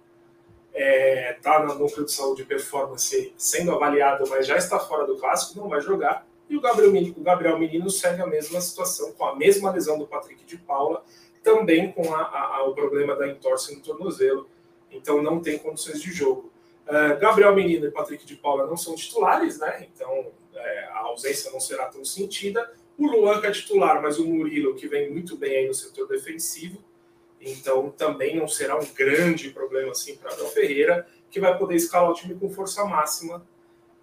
Está 0.74 0.78
é, 0.78 1.38
tá 1.40 1.64
no 1.64 1.74
núcleo 1.74 2.04
de 2.04 2.12
saúde 2.12 2.42
e 2.42 2.44
performance 2.44 3.32
sendo 3.38 3.72
avaliado, 3.72 4.28
mas 4.28 4.46
já 4.46 4.58
está 4.58 4.78
fora 4.78 5.06
do 5.06 5.16
clássico, 5.16 5.58
não 5.58 5.70
vai 5.70 5.80
jogar. 5.80 6.28
E 6.50 6.56
o 6.56 6.60
Gabriel, 6.60 7.14
o 7.16 7.22
Gabriel 7.22 7.56
Menino 7.56 7.88
segue 7.88 8.20
a 8.20 8.26
mesma 8.26 8.60
situação, 8.60 9.12
com 9.12 9.24
a 9.24 9.36
mesma 9.36 9.70
lesão 9.70 9.96
do 9.96 10.04
Patrick 10.04 10.44
de 10.44 10.58
Paula, 10.58 11.04
também 11.44 11.92
com 11.92 12.12
a, 12.12 12.22
a, 12.22 12.64
o 12.64 12.74
problema 12.74 13.14
da 13.14 13.28
entorse 13.28 13.72
no 13.72 13.80
tornozelo, 13.80 14.50
então 14.90 15.22
não 15.22 15.40
tem 15.40 15.56
condições 15.56 16.02
de 16.02 16.10
jogo. 16.10 16.52
Uh, 16.88 17.16
Gabriel 17.20 17.54
Menino 17.54 17.86
e 17.86 17.90
Patrick 17.92 18.26
de 18.26 18.34
Paula 18.34 18.66
não 18.66 18.76
são 18.76 18.96
titulares, 18.96 19.60
né? 19.60 19.86
Então 19.94 20.32
é, 20.52 20.84
a 20.86 20.98
ausência 21.02 21.52
não 21.52 21.60
será 21.60 21.86
tão 21.86 22.04
sentida. 22.04 22.68
O 22.98 23.06
Luan 23.06 23.40
é 23.44 23.52
titular, 23.52 24.02
mas 24.02 24.18
o 24.18 24.26
Murilo, 24.26 24.74
que 24.74 24.88
vem 24.88 25.08
muito 25.08 25.36
bem 25.36 25.56
aí 25.56 25.68
no 25.68 25.72
setor 25.72 26.08
defensivo, 26.08 26.82
então 27.40 27.90
também 27.90 28.36
não 28.36 28.48
será 28.48 28.76
um 28.76 28.84
grande 28.92 29.50
problema 29.50 29.92
assim 29.92 30.16
para 30.16 30.32
Abel 30.32 30.48
Ferreira, 30.48 31.06
que 31.30 31.38
vai 31.38 31.56
poder 31.56 31.76
escalar 31.76 32.10
o 32.10 32.14
time 32.14 32.34
com 32.34 32.50
força 32.50 32.84
máxima 32.84 33.46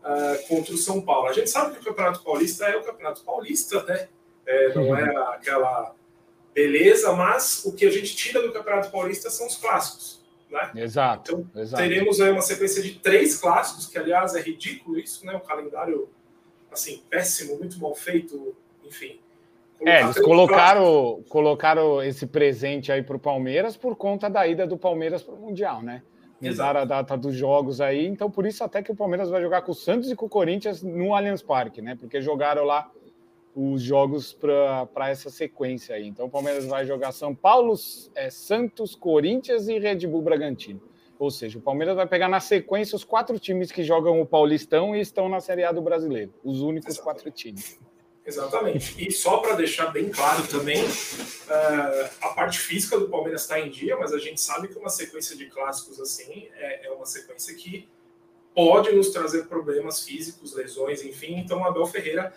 uh, 0.07 0.47
contra 0.47 0.73
o 0.73 0.77
São 0.77 1.01
Paulo. 1.01 1.27
A 1.27 1.33
gente 1.33 1.49
sabe 1.49 1.73
que 1.73 1.81
o 1.81 1.83
Campeonato 1.83 2.23
Paulista 2.23 2.65
é 2.65 2.77
o 2.77 2.83
Campeonato 2.83 3.23
Paulista, 3.23 3.83
né? 3.83 4.07
É, 4.45 4.73
não 4.73 4.95
é 4.95 5.15
aquela 5.35 5.93
beleza, 6.55 7.11
mas 7.13 7.65
o 7.65 7.73
que 7.73 7.85
a 7.85 7.91
gente 7.91 8.15
tira 8.15 8.41
do 8.41 8.53
Campeonato 8.53 8.89
Paulista 8.89 9.29
são 9.29 9.45
os 9.45 9.57
clássicos. 9.57 10.25
Né? 10.49 10.71
Exato. 10.77 11.45
Então, 11.49 11.61
exato. 11.61 11.83
teremos 11.83 12.21
aí 12.21 12.31
uma 12.31 12.41
sequência 12.41 12.81
de 12.81 12.93
três 12.95 13.35
clássicos, 13.37 13.87
que 13.87 13.97
aliás 13.97 14.33
é 14.33 14.41
ridículo 14.41 14.97
isso, 14.97 15.25
né? 15.25 15.35
Um 15.35 15.41
calendário 15.41 16.09
assim, 16.71 17.03
péssimo, 17.09 17.57
muito 17.57 17.79
mal 17.79 17.93
feito, 17.93 18.55
enfim. 18.85 19.19
É, 19.81 20.01
eles 20.01 20.17
colocaram, 20.19 21.23
colocaram 21.29 22.01
esse 22.01 22.25
presente 22.25 22.91
aí 22.91 23.03
para 23.03 23.15
o 23.15 23.19
Palmeiras 23.19 23.77
por 23.77 23.95
conta 23.95 24.29
da 24.29 24.47
ida 24.47 24.65
do 24.65 24.77
Palmeiras 24.77 25.21
para 25.21 25.35
o 25.35 25.37
Mundial, 25.37 25.83
né? 25.83 26.01
Mudaram 26.39 26.81
a 26.81 26.85
data 26.85 27.17
dos 27.17 27.35
jogos 27.35 27.81
aí, 27.81 28.05
então 28.05 28.29
por 28.29 28.45
isso 28.45 28.63
até 28.63 28.83
que 28.83 28.91
o 28.91 28.95
Palmeiras 28.95 29.29
vai 29.29 29.41
jogar 29.41 29.63
com 29.63 29.71
o 29.71 29.75
Santos 29.75 30.11
e 30.11 30.15
com 30.15 30.27
o 30.27 30.29
Corinthians 30.29 30.83
no 30.83 31.15
Allianz 31.15 31.41
Parque, 31.41 31.81
né? 31.81 31.95
Porque 31.95 32.21
jogaram 32.21 32.63
lá 32.63 32.91
os 33.55 33.81
jogos 33.81 34.33
para 34.33 35.09
essa 35.09 35.31
sequência 35.31 35.95
aí. 35.95 36.07
Então 36.07 36.27
o 36.27 36.29
Palmeiras 36.29 36.67
vai 36.67 36.85
jogar 36.85 37.11
São 37.11 37.33
Paulo, 37.33 37.73
é, 38.13 38.29
Santos, 38.29 38.93
Corinthians 38.93 39.67
e 39.67 39.79
Red 39.79 40.05
Bull 40.05 40.21
Bragantino. 40.21 40.79
Ou 41.17 41.31
seja, 41.31 41.57
o 41.57 41.61
Palmeiras 41.61 41.95
vai 41.95 42.05
pegar 42.05 42.29
na 42.29 42.39
sequência 42.39 42.95
os 42.95 43.03
quatro 43.03 43.39
times 43.39 43.71
que 43.71 43.83
jogam 43.83 44.21
o 44.21 44.25
Paulistão 44.25 44.95
e 44.95 44.99
estão 44.99 45.27
na 45.27 45.39
Série 45.39 45.63
A 45.63 45.71
do 45.71 45.81
Brasileiro. 45.81 46.31
Os 46.43 46.61
únicos 46.61 46.99
quatro 46.99 47.31
times. 47.31 47.79
Exatamente. 48.27 48.93
E 48.99 49.09
só 49.09 49.37
para 49.37 49.55
deixar 49.55 49.87
bem 49.87 50.09
claro 50.09 50.45
também, 50.47 50.83
uh, 50.83 52.09
a 52.21 52.29
parte 52.35 52.59
física 52.59 52.99
do 52.99 53.07
Palmeiras 53.07 53.43
está 53.43 53.57
em 53.57 53.69
dia, 53.69 53.95
mas 53.95 54.11
a 54.11 54.19
gente 54.19 54.41
sabe 54.41 54.67
que 54.67 54.77
uma 54.77 54.89
sequência 54.89 55.33
de 55.33 55.45
clássicos 55.45 55.97
assim 56.01 56.49
é, 56.57 56.87
é, 56.87 56.91
uma 56.91 57.05
sequência 57.05 57.55
que 57.55 57.87
pode 58.53 58.91
nos 58.91 59.11
trazer 59.11 59.45
problemas 59.47 60.03
físicos, 60.03 60.53
lesões, 60.53 61.01
enfim. 61.03 61.37
Então, 61.37 61.61
o 61.61 61.63
Abel 61.63 61.85
Ferreira 61.85 62.33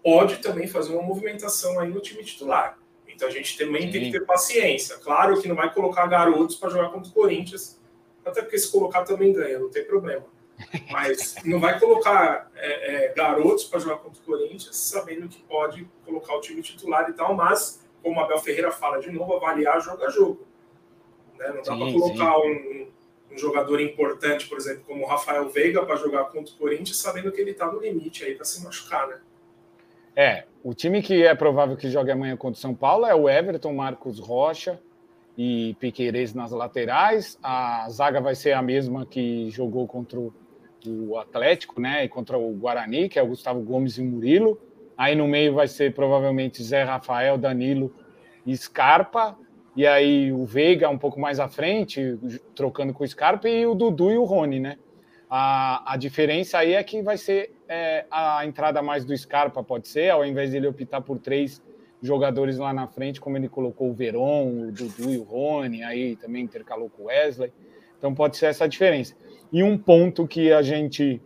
pode 0.00 0.36
também 0.36 0.68
fazer 0.68 0.92
uma 0.92 1.02
movimentação 1.02 1.80
aí 1.80 1.90
no 1.90 1.98
time 1.98 2.22
titular. 2.22 2.78
Então, 3.08 3.26
a 3.26 3.30
gente 3.30 3.58
também 3.58 3.86
Sim. 3.86 3.90
tem 3.90 4.04
que 4.04 4.12
ter 4.12 4.24
paciência. 4.24 4.96
Claro 4.98 5.42
que 5.42 5.48
não 5.48 5.56
vai 5.56 5.74
colocar 5.74 6.06
garotos 6.06 6.54
para 6.54 6.70
jogar 6.70 6.90
contra 6.90 7.10
o 7.10 7.12
Corinthians, 7.12 7.80
até 8.24 8.42
porque 8.42 8.58
se 8.58 8.70
colocar 8.70 9.02
também 9.02 9.32
ganha, 9.32 9.58
não 9.58 9.70
tem 9.70 9.84
problema. 9.84 10.24
Mas 10.90 11.36
não 11.44 11.58
vai 11.58 11.78
colocar 11.78 12.50
é, 12.54 13.06
é, 13.06 13.12
garotos 13.14 13.64
para 13.64 13.80
jogar 13.80 13.96
contra 13.96 14.20
o 14.20 14.24
Corinthians, 14.24 14.76
sabendo 14.76 15.28
que 15.28 15.42
pode 15.42 15.88
colocar 16.04 16.36
o 16.36 16.40
time 16.40 16.62
titular 16.62 17.08
e 17.10 17.12
tal, 17.12 17.34
mas, 17.34 17.84
como 18.02 18.20
a 18.20 18.24
Abel 18.24 18.38
Ferreira 18.38 18.70
fala 18.70 18.98
de 18.98 19.10
novo, 19.10 19.34
avaliar 19.34 19.80
jogo 19.80 20.04
a 20.04 20.10
jogo. 20.10 20.46
Né? 21.38 21.48
Não 21.48 21.62
dá 21.62 21.76
para 21.76 21.92
colocar 21.92 22.38
um, 22.38 22.88
um, 23.30 23.38
jogador 23.38 23.80
importante, 23.80 24.46
por 24.48 24.58
exemplo, 24.58 24.84
como 24.86 25.04
o 25.04 25.06
Rafael 25.06 25.48
Veiga, 25.48 25.84
para 25.84 25.96
jogar 25.96 26.24
contra 26.26 26.54
o 26.54 26.56
Corinthians, 26.56 26.98
sabendo 26.98 27.32
que 27.32 27.40
ele 27.40 27.52
está 27.52 27.66
no 27.70 27.80
limite 27.80 28.24
aí 28.24 28.34
para 28.34 28.44
se 28.44 28.62
machucar, 28.62 29.08
né? 29.08 29.20
É, 30.14 30.44
o 30.62 30.74
time 30.74 31.00
que 31.02 31.24
é 31.24 31.34
provável 31.34 31.74
que 31.74 31.88
jogue 31.88 32.10
amanhã 32.10 32.36
contra 32.36 32.58
o 32.58 32.60
São 32.60 32.74
Paulo 32.74 33.06
é 33.06 33.14
o 33.14 33.30
Everton, 33.30 33.72
Marcos 33.72 34.18
Rocha, 34.18 34.78
e 35.36 35.74
Piqueires 35.80 36.34
nas 36.34 36.50
laterais. 36.50 37.38
A 37.42 37.88
zaga 37.90 38.20
vai 38.20 38.34
ser 38.34 38.52
a 38.52 38.62
mesma 38.62 39.06
que 39.06 39.50
jogou 39.50 39.86
contra 39.86 40.18
o 40.18 40.32
Atlético, 41.18 41.80
né? 41.80 42.04
E 42.04 42.08
contra 42.08 42.38
o 42.38 42.52
Guarani, 42.52 43.08
que 43.08 43.18
é 43.18 43.22
o 43.22 43.26
Gustavo 43.26 43.60
Gomes 43.60 43.98
e 43.98 44.02
o 44.02 44.04
Murilo. 44.04 44.60
Aí 44.96 45.14
no 45.14 45.26
meio 45.26 45.54
vai 45.54 45.68
ser 45.68 45.94
provavelmente 45.94 46.62
Zé 46.62 46.82
Rafael, 46.82 47.38
Danilo 47.38 47.94
e 48.46 48.56
Scarpa. 48.56 49.36
E 49.74 49.86
aí 49.86 50.32
o 50.32 50.44
Veiga 50.44 50.88
um 50.88 50.98
pouco 50.98 51.18
mais 51.18 51.40
à 51.40 51.48
frente, 51.48 52.18
trocando 52.54 52.92
com 52.92 53.04
o 53.04 53.08
Scarpa, 53.08 53.48
e 53.48 53.66
o 53.66 53.74
Dudu 53.74 54.10
e 54.10 54.18
o 54.18 54.24
Rony, 54.24 54.60
né? 54.60 54.76
A, 55.30 55.94
a 55.94 55.96
diferença 55.96 56.58
aí 56.58 56.74
é 56.74 56.84
que 56.84 57.00
vai 57.00 57.16
ser 57.16 57.54
é, 57.66 58.04
a 58.10 58.44
entrada 58.44 58.82
mais 58.82 59.02
do 59.02 59.16
Scarpa, 59.16 59.62
pode 59.64 59.88
ser, 59.88 60.10
ao 60.10 60.26
invés 60.26 60.50
dele 60.50 60.66
optar 60.66 61.00
por 61.00 61.18
três 61.18 61.62
jogadores 62.02 62.58
lá 62.58 62.72
na 62.74 62.86
frente, 62.86 63.18
como 63.18 63.38
ele 63.38 63.48
colocou 63.48 63.88
o 63.88 63.94
Veron, 63.94 64.68
o 64.68 64.72
Dudu 64.72 65.10
e 65.10 65.16
o 65.16 65.22
Rony, 65.22 65.82
aí 65.82 66.16
também 66.16 66.44
intercalou 66.44 66.90
com 66.90 67.04
o 67.04 67.06
Wesley. 67.06 67.50
Então 67.96 68.14
pode 68.14 68.36
ser 68.36 68.46
essa 68.46 68.68
diferença. 68.68 69.16
E 69.52 69.62
um 69.62 69.76
ponto 69.76 70.26
que 70.26 70.50
a 70.50 70.62
gente 70.62 71.20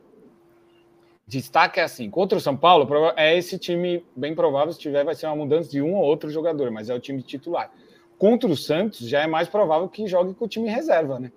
destaca 1.27 1.81
é 1.81 1.85
assim: 1.85 2.11
contra 2.11 2.37
o 2.37 2.41
São 2.41 2.57
Paulo, 2.57 2.89
é 3.17 3.37
esse 3.37 3.59
time 3.59 4.05
bem 4.17 4.35
provável, 4.35 4.73
se 4.73 4.81
tiver, 4.81 5.05
vai 5.05 5.15
ser 5.15 5.27
uma 5.27 5.37
mudança 5.37 5.71
de 5.71 5.81
um 5.81 5.95
ou 5.95 6.05
outro 6.05 6.29
jogador, 6.29 6.71
mas 6.71 6.91
é 6.91 6.95
o 6.95 7.01
time 7.01 7.23
titular. 7.23 7.71
Contra 8.19 8.51
o 8.51 8.57
Santos, 8.57 9.09
já 9.09 9.23
é 9.23 9.27
mais 9.27 9.49
provável 9.49 9.89
que 9.89 10.07
jogue 10.07 10.35
com 10.35 10.47
o 10.47 10.49
time 10.49 10.69
reserva, 10.69 11.21
né? 11.21 11.31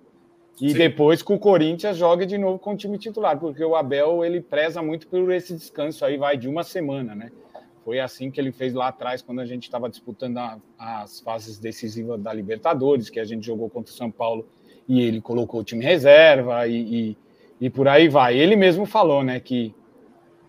E 0.60 0.70
Sim. 0.70 0.78
depois 0.78 1.22
com 1.22 1.34
o 1.34 1.38
Corinthians 1.38 1.96
jogue 1.96 2.26
de 2.26 2.36
novo 2.36 2.58
com 2.58 2.74
o 2.74 2.76
time 2.76 2.98
titular, 2.98 3.38
porque 3.38 3.64
o 3.64 3.76
Abel 3.76 4.24
ele 4.24 4.40
preza 4.40 4.82
muito 4.82 5.06
por 5.06 5.30
esse 5.32 5.54
descanso 5.54 6.04
aí, 6.04 6.16
vai 6.16 6.36
de 6.36 6.48
uma 6.48 6.62
semana, 6.62 7.14
né? 7.14 7.30
Foi 7.84 7.98
assim 7.98 8.30
que 8.30 8.40
ele 8.40 8.52
fez 8.52 8.74
lá 8.74 8.88
atrás, 8.88 9.22
quando 9.22 9.40
a 9.40 9.46
gente 9.46 9.64
estava 9.64 9.88
disputando 9.88 10.36
a, 10.38 10.58
as 10.78 11.20
fases 11.20 11.58
decisivas 11.58 12.20
da 12.20 12.32
Libertadores, 12.32 13.08
que 13.08 13.18
a 13.18 13.24
gente 13.24 13.46
jogou 13.46 13.70
contra 13.70 13.92
o 13.92 13.96
São 13.96 14.10
Paulo 14.10 14.46
e 14.90 15.00
ele 15.02 15.20
colocou 15.20 15.60
o 15.60 15.64
time 15.64 15.84
reserva 15.84 16.66
e, 16.66 17.10
e, 17.10 17.18
e 17.60 17.70
por 17.70 17.86
aí 17.86 18.08
vai. 18.08 18.36
Ele 18.36 18.56
mesmo 18.56 18.84
falou, 18.84 19.22
né, 19.22 19.38
que 19.38 19.72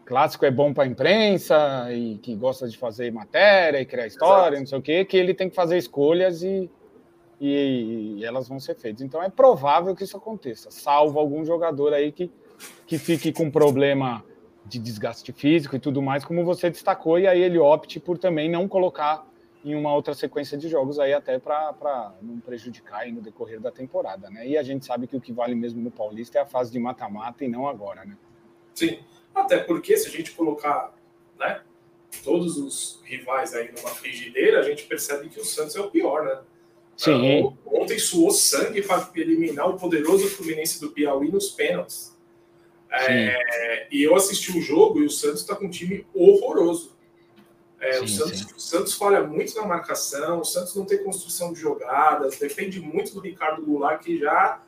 clássico 0.04 0.44
é 0.48 0.50
bom 0.50 0.74
para 0.74 0.86
a 0.86 0.88
imprensa 0.88 1.88
e 1.94 2.18
que 2.18 2.34
gosta 2.36 2.68
de 2.68 2.76
fazer 2.76 3.12
matéria 3.12 3.80
e 3.80 3.86
criar 3.86 4.08
história, 4.08 4.56
Exato. 4.56 4.60
não 4.60 4.66
sei 4.66 4.80
o 4.80 4.82
quê, 4.82 5.06
que 5.06 5.16
ele 5.16 5.36
tem 5.36 5.48
que 5.48 5.56
fazer 5.56 5.78
escolhas 5.78 6.42
e, 6.42 6.68
e, 7.40 8.16
e, 8.18 8.26
elas 8.26 8.50
vão 8.50 8.60
ser 8.60 8.74
feitas. 8.74 9.04
Então 9.04 9.22
é 9.22 9.30
provável 9.30 9.96
que 9.96 10.04
isso 10.04 10.18
aconteça, 10.18 10.72
salvo 10.72 11.20
algum 11.20 11.46
jogador 11.46 11.94
aí 11.94 12.12
que, 12.12 12.32
que 12.88 12.98
fique 12.98 13.32
com 13.32 13.52
problema 13.52 14.26
de 14.66 14.80
desgaste 14.80 15.32
físico 15.32 15.76
e 15.76 15.80
tudo 15.80 16.02
mais, 16.02 16.26
como 16.26 16.44
você 16.44 16.68
destacou, 16.68 17.20
e 17.20 17.28
aí 17.28 17.44
ele 17.44 17.60
opte 17.60 18.00
por 18.00 18.18
também 18.18 18.50
não 18.50 18.68
colocar 18.68 19.24
em 19.64 19.76
uma 19.76 19.94
outra 19.94 20.14
sequência 20.14 20.58
de 20.58 20.68
jogos 20.68 21.00
aí 21.00 21.14
até 21.14 21.38
para 21.38 22.16
não 22.22 22.40
prejudicar 22.40 23.08
no 23.12 23.22
decorrer 23.22 23.60
da 23.60 23.72
temporada, 23.72 24.30
né? 24.30 24.48
E 24.48 24.58
a 24.58 24.64
gente 24.64 24.86
sabe 24.86 25.08
que 25.08 25.16
o 25.16 25.22
que 25.22 25.32
vale 25.32 25.54
mesmo 25.54 25.82
no 25.82 25.92
Paulista 25.92 26.40
é 26.40 26.42
a 26.42 26.46
fase 26.46 26.72
de 26.72 26.80
mata-mata 26.80 27.46
e 27.46 27.48
não 27.48 27.68
agora, 27.68 28.04
né? 28.04 28.18
Sim, 28.74 29.00
até 29.34 29.58
porque 29.58 29.96
se 29.98 30.08
a 30.08 30.12
gente 30.12 30.32
colocar, 30.32 30.96
né, 31.40 31.62
todos 32.24 32.58
os 32.58 33.02
rivais 33.04 33.54
aí 33.54 33.72
numa 33.72 33.90
frigideira, 33.90 34.60
a 34.60 34.64
gente 34.64 34.84
percebe 34.84 35.30
que 35.30 35.40
o 35.40 35.46
Santos 35.46 35.76
é 35.76 35.80
o 35.80 35.92
pior, 35.92 36.26
né? 36.26 36.42
Sim. 36.98 37.44
Uh, 37.44 37.58
ontem 37.66 37.98
suou 37.98 38.32
sangue 38.32 38.82
para 38.82 39.10
eliminar 39.16 39.70
o 39.70 39.78
poderoso 39.78 40.28
Fluminense 40.28 40.80
do 40.80 40.92
Piauí 40.92 41.32
nos 41.32 41.50
pênaltis. 41.50 42.16
É, 42.92 43.88
e 43.90 44.04
eu 44.04 44.16
assisti 44.16 44.56
o 44.56 44.62
jogo 44.62 45.00
e 45.00 45.06
o 45.06 45.10
Santos 45.10 45.42
está 45.42 45.56
com 45.56 45.66
um 45.66 45.70
time 45.70 46.06
horroroso. 46.14 46.96
É, 47.82 47.94
sim, 47.94 48.04
o, 48.04 48.08
Santos, 48.08 48.42
o, 48.56 48.60
Santos, 48.60 48.94
falha 48.94 49.24
muito 49.24 49.56
na 49.56 49.66
marcação, 49.66 50.40
o 50.40 50.46
Santos 50.46 50.76
não 50.76 50.86
tem 50.86 51.04
construção 51.04 51.52
de 51.52 51.60
jogadas, 51.60 52.38
depende 52.38 52.80
muito 52.80 53.12
do 53.16 53.20
Ricardo 53.20 53.66
Goulart, 53.66 54.04
que 54.04 54.20
já 54.20 54.62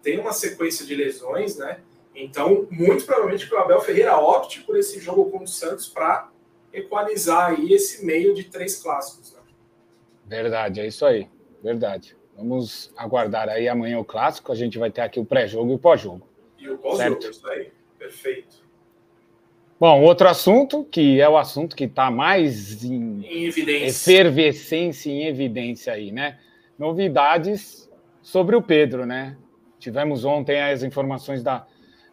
tem 0.00 0.20
uma 0.20 0.32
sequência 0.32 0.86
de 0.86 0.94
lesões, 0.94 1.56
né? 1.56 1.80
Então, 2.14 2.68
muito 2.70 3.04
provavelmente 3.04 3.48
que 3.48 3.54
o 3.54 3.58
Abel 3.58 3.80
Ferreira 3.80 4.16
opte 4.16 4.60
por 4.62 4.76
esse 4.76 5.00
jogo 5.00 5.30
com 5.30 5.42
o 5.42 5.48
Santos 5.48 5.88
para 5.88 6.30
equalizar 6.72 7.50
aí 7.50 7.72
esse 7.72 8.04
meio 8.04 8.34
de 8.34 8.44
três 8.44 8.80
clássicos. 8.80 9.32
Né? 9.32 9.40
Verdade, 10.26 10.80
é 10.80 10.86
isso 10.86 11.04
aí. 11.04 11.28
Verdade. 11.62 12.16
Vamos 12.36 12.92
aguardar 12.96 13.48
aí 13.48 13.68
amanhã 13.68 13.98
o 13.98 14.04
clássico. 14.04 14.52
A 14.52 14.54
gente 14.54 14.78
vai 14.78 14.90
ter 14.90 15.02
aqui 15.02 15.18
o 15.18 15.24
pré-jogo 15.24 15.72
e 15.72 15.74
o 15.74 15.78
pós-jogo. 15.78 16.26
E 16.58 16.68
o 16.68 16.78
pós-jogo, 16.78 17.18
isso 17.18 17.46
aí. 17.48 17.72
Perfeito. 17.98 18.64
Bom, 19.80 20.02
outro 20.02 20.28
assunto, 20.28 20.84
que 20.84 21.22
é 21.22 21.26
o 21.26 21.38
assunto 21.38 21.74
que 21.74 21.84
está 21.84 22.10
mais 22.10 22.84
em, 22.84 23.24
em 23.24 23.44
evidência. 23.46 24.12
efervescência 24.12 25.10
em 25.10 25.24
evidência 25.24 25.94
aí, 25.94 26.12
né? 26.12 26.38
Novidades 26.78 27.90
sobre 28.20 28.54
o 28.54 28.60
Pedro, 28.60 29.06
né? 29.06 29.38
Tivemos 29.78 30.26
ontem 30.26 30.60
as 30.60 30.82
informações 30.82 31.42
da, 31.42 31.66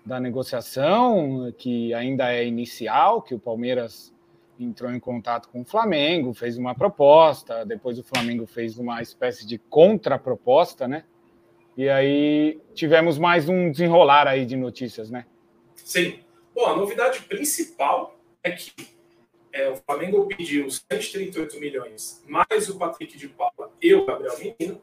da 0.05 0.17
negociação, 0.17 1.53
que 1.57 1.93
ainda 1.93 2.33
é 2.33 2.47
inicial, 2.47 3.21
que 3.21 3.36
o 3.36 3.39
Palmeiras 3.39 4.13
entrou 4.57 4.89
em 4.89 5.00
contato 5.00 5.50
com 5.50 5.59
o 5.59 5.65
Flamengo, 5.65 6.33
fez 6.33 6.57
uma 6.57 6.74
proposta, 6.74 7.65
depois 7.65 8.00
o 8.00 8.03
Flamengo 8.03 8.45
fez 8.47 8.77
uma 8.79 9.01
espécie 9.01 9.45
de 9.45 9.57
contraproposta, 9.57 10.88
né? 10.88 11.03
E 11.75 11.89
aí 11.89 12.62
tivemos 12.74 13.17
mais 13.17 13.50
um 13.50 13.69
desenrolar 13.69 14.25
aí 14.25 14.45
de 14.45 14.55
notícias, 14.55 15.12
né? 15.12 15.25
Sim. 15.75 16.19
Bom, 16.57 16.65
a 16.65 16.75
novidade 16.75 17.21
principal 17.21 18.19
é 18.43 18.49
que 18.49 18.73
é, 19.53 19.69
o 19.69 19.75
Flamengo 19.75 20.25
pediu 20.25 20.67
138 20.67 21.59
milhões 21.59 22.23
mais 22.27 22.67
o 22.67 22.79
Patrick 22.79 23.15
de 23.15 23.29
Paula 23.29 23.71
e 23.79 23.93
o 23.93 24.03
Gabriel 24.07 24.35
Menino, 24.39 24.81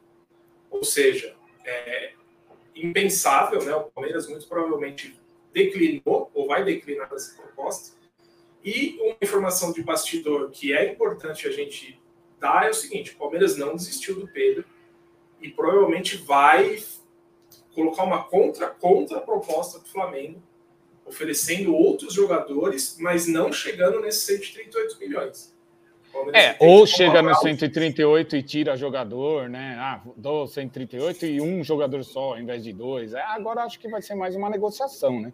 ou 0.71 0.85
seja, 0.85 1.35
é 1.65 2.13
impensável, 2.73 3.61
né? 3.65 3.75
O 3.75 3.91
Palmeiras 3.91 4.25
muito 4.29 4.47
provavelmente 4.47 5.19
declinou 5.51 6.31
ou 6.33 6.47
vai 6.47 6.63
declinar 6.63 7.11
essa 7.11 7.35
proposta. 7.41 7.97
E 8.63 8.97
uma 9.01 9.17
informação 9.21 9.73
de 9.73 9.83
bastidor 9.83 10.51
que 10.51 10.71
é 10.71 10.89
importante 10.89 11.45
a 11.45 11.51
gente 11.51 12.01
dar 12.39 12.67
é 12.67 12.69
o 12.69 12.73
seguinte: 12.73 13.11
o 13.11 13.17
Palmeiras 13.17 13.57
não 13.57 13.75
desistiu 13.75 14.15
do 14.15 14.29
Pedro 14.29 14.63
e 15.41 15.49
provavelmente 15.49 16.15
vai 16.15 16.81
colocar 17.73 18.03
uma 18.03 18.23
contra 18.23 18.69
contra 18.69 19.19
proposta 19.19 19.79
do 19.79 19.89
Flamengo 19.89 20.41
oferecendo 21.05 21.73
outros 21.75 22.13
jogadores, 22.13 22.97
mas 22.99 23.27
não 23.27 23.53
chegando 23.53 23.99
nesses 24.01 24.23
138 24.23 24.99
milhões. 24.99 25.55
É, 26.33 26.55
ou 26.59 26.87
chega 26.87 27.21
no 27.21 27.35
138 27.35 28.37
e 28.37 28.43
tira 28.43 28.77
jogador, 28.77 29.49
né? 29.49 29.75
Ah, 29.77 30.01
dou 30.15 30.47
138 30.47 31.25
e 31.25 31.41
um 31.41 31.63
jogador 31.63 32.03
só, 32.03 32.33
ao 32.33 32.39
invés 32.39 32.63
de 32.63 32.71
dois. 32.71 33.13
É, 33.13 33.21
agora 33.21 33.63
acho 33.63 33.79
que 33.79 33.89
vai 33.89 34.01
ser 34.01 34.15
mais 34.15 34.35
uma 34.35 34.49
negociação, 34.49 35.19
né? 35.19 35.33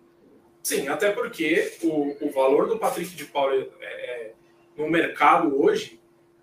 Sim, 0.63 0.88
até 0.88 1.12
porque 1.12 1.74
o, 1.84 2.25
o 2.25 2.32
valor 2.32 2.68
do 2.68 2.78
Patrick 2.78 3.16
de 3.16 3.25
Paula 3.25 3.56
é, 3.56 3.86
é, 3.86 4.34
no 4.75 4.90
mercado 4.90 5.60
hoje 5.62 6.00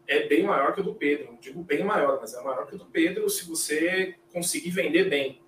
é 0.07 0.27
bem 0.27 0.45
maior 0.45 0.73
que 0.73 0.81
o 0.81 0.85
do 0.85 0.95
Pedro. 0.95 1.33
Não 1.33 1.39
digo 1.41 1.63
bem 1.63 1.85
maior, 1.85 2.19
mas 2.21 2.35
é 2.35 2.43
maior 2.43 2.67
que 2.67 2.75
o 2.75 2.79
do 2.79 2.87
Pedro 2.87 3.29
se 3.29 3.47
você 3.47 4.15
conseguir 4.33 4.71
vender 4.71 5.09
bem. 5.09 5.41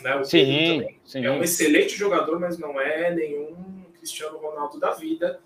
Né? 0.00 0.16
O 0.16 0.24
sim, 0.24 0.86
sim. 1.04 1.24
É 1.24 1.30
um 1.30 1.42
excelente 1.42 1.96
jogador, 1.96 2.38
mas 2.38 2.58
não 2.58 2.80
é 2.80 3.14
nenhum 3.14 3.84
Cristiano 3.96 4.38
Ronaldo 4.38 4.78
da 4.78 4.92
vida. 4.92 5.40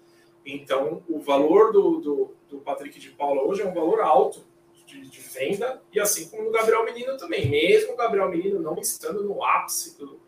Então, 0.45 1.03
o 1.09 1.19
valor 1.21 1.73
do, 1.73 2.01
do, 2.01 2.35
do 2.49 2.59
Patrick 2.59 2.99
de 2.99 3.11
Paula 3.11 3.43
hoje 3.43 3.63
é 3.63 3.67
um 3.67 3.75
valor 3.75 4.01
alto 4.01 4.45
de, 4.87 5.09
de, 5.09 5.21
venda, 5.21 5.81
e 5.93 6.01
assim 6.01 6.29
como 6.29 6.49
o 6.49 6.53
Gabriel 6.53 6.85
Menino 6.85 7.17
também, 7.17 7.49
mesmo 7.49 7.93
o 7.93 7.97
Gabriel 7.97 8.29
Menino 8.29 8.61
não 8.61 8.77
estando 8.79 9.23
no 9.23 9.45
ápice 9.45 9.97
do, 9.97 10.21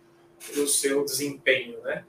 do 0.55 0.69
seu 0.69 1.05
desempenho, 1.05 1.81
né? 1.83 2.05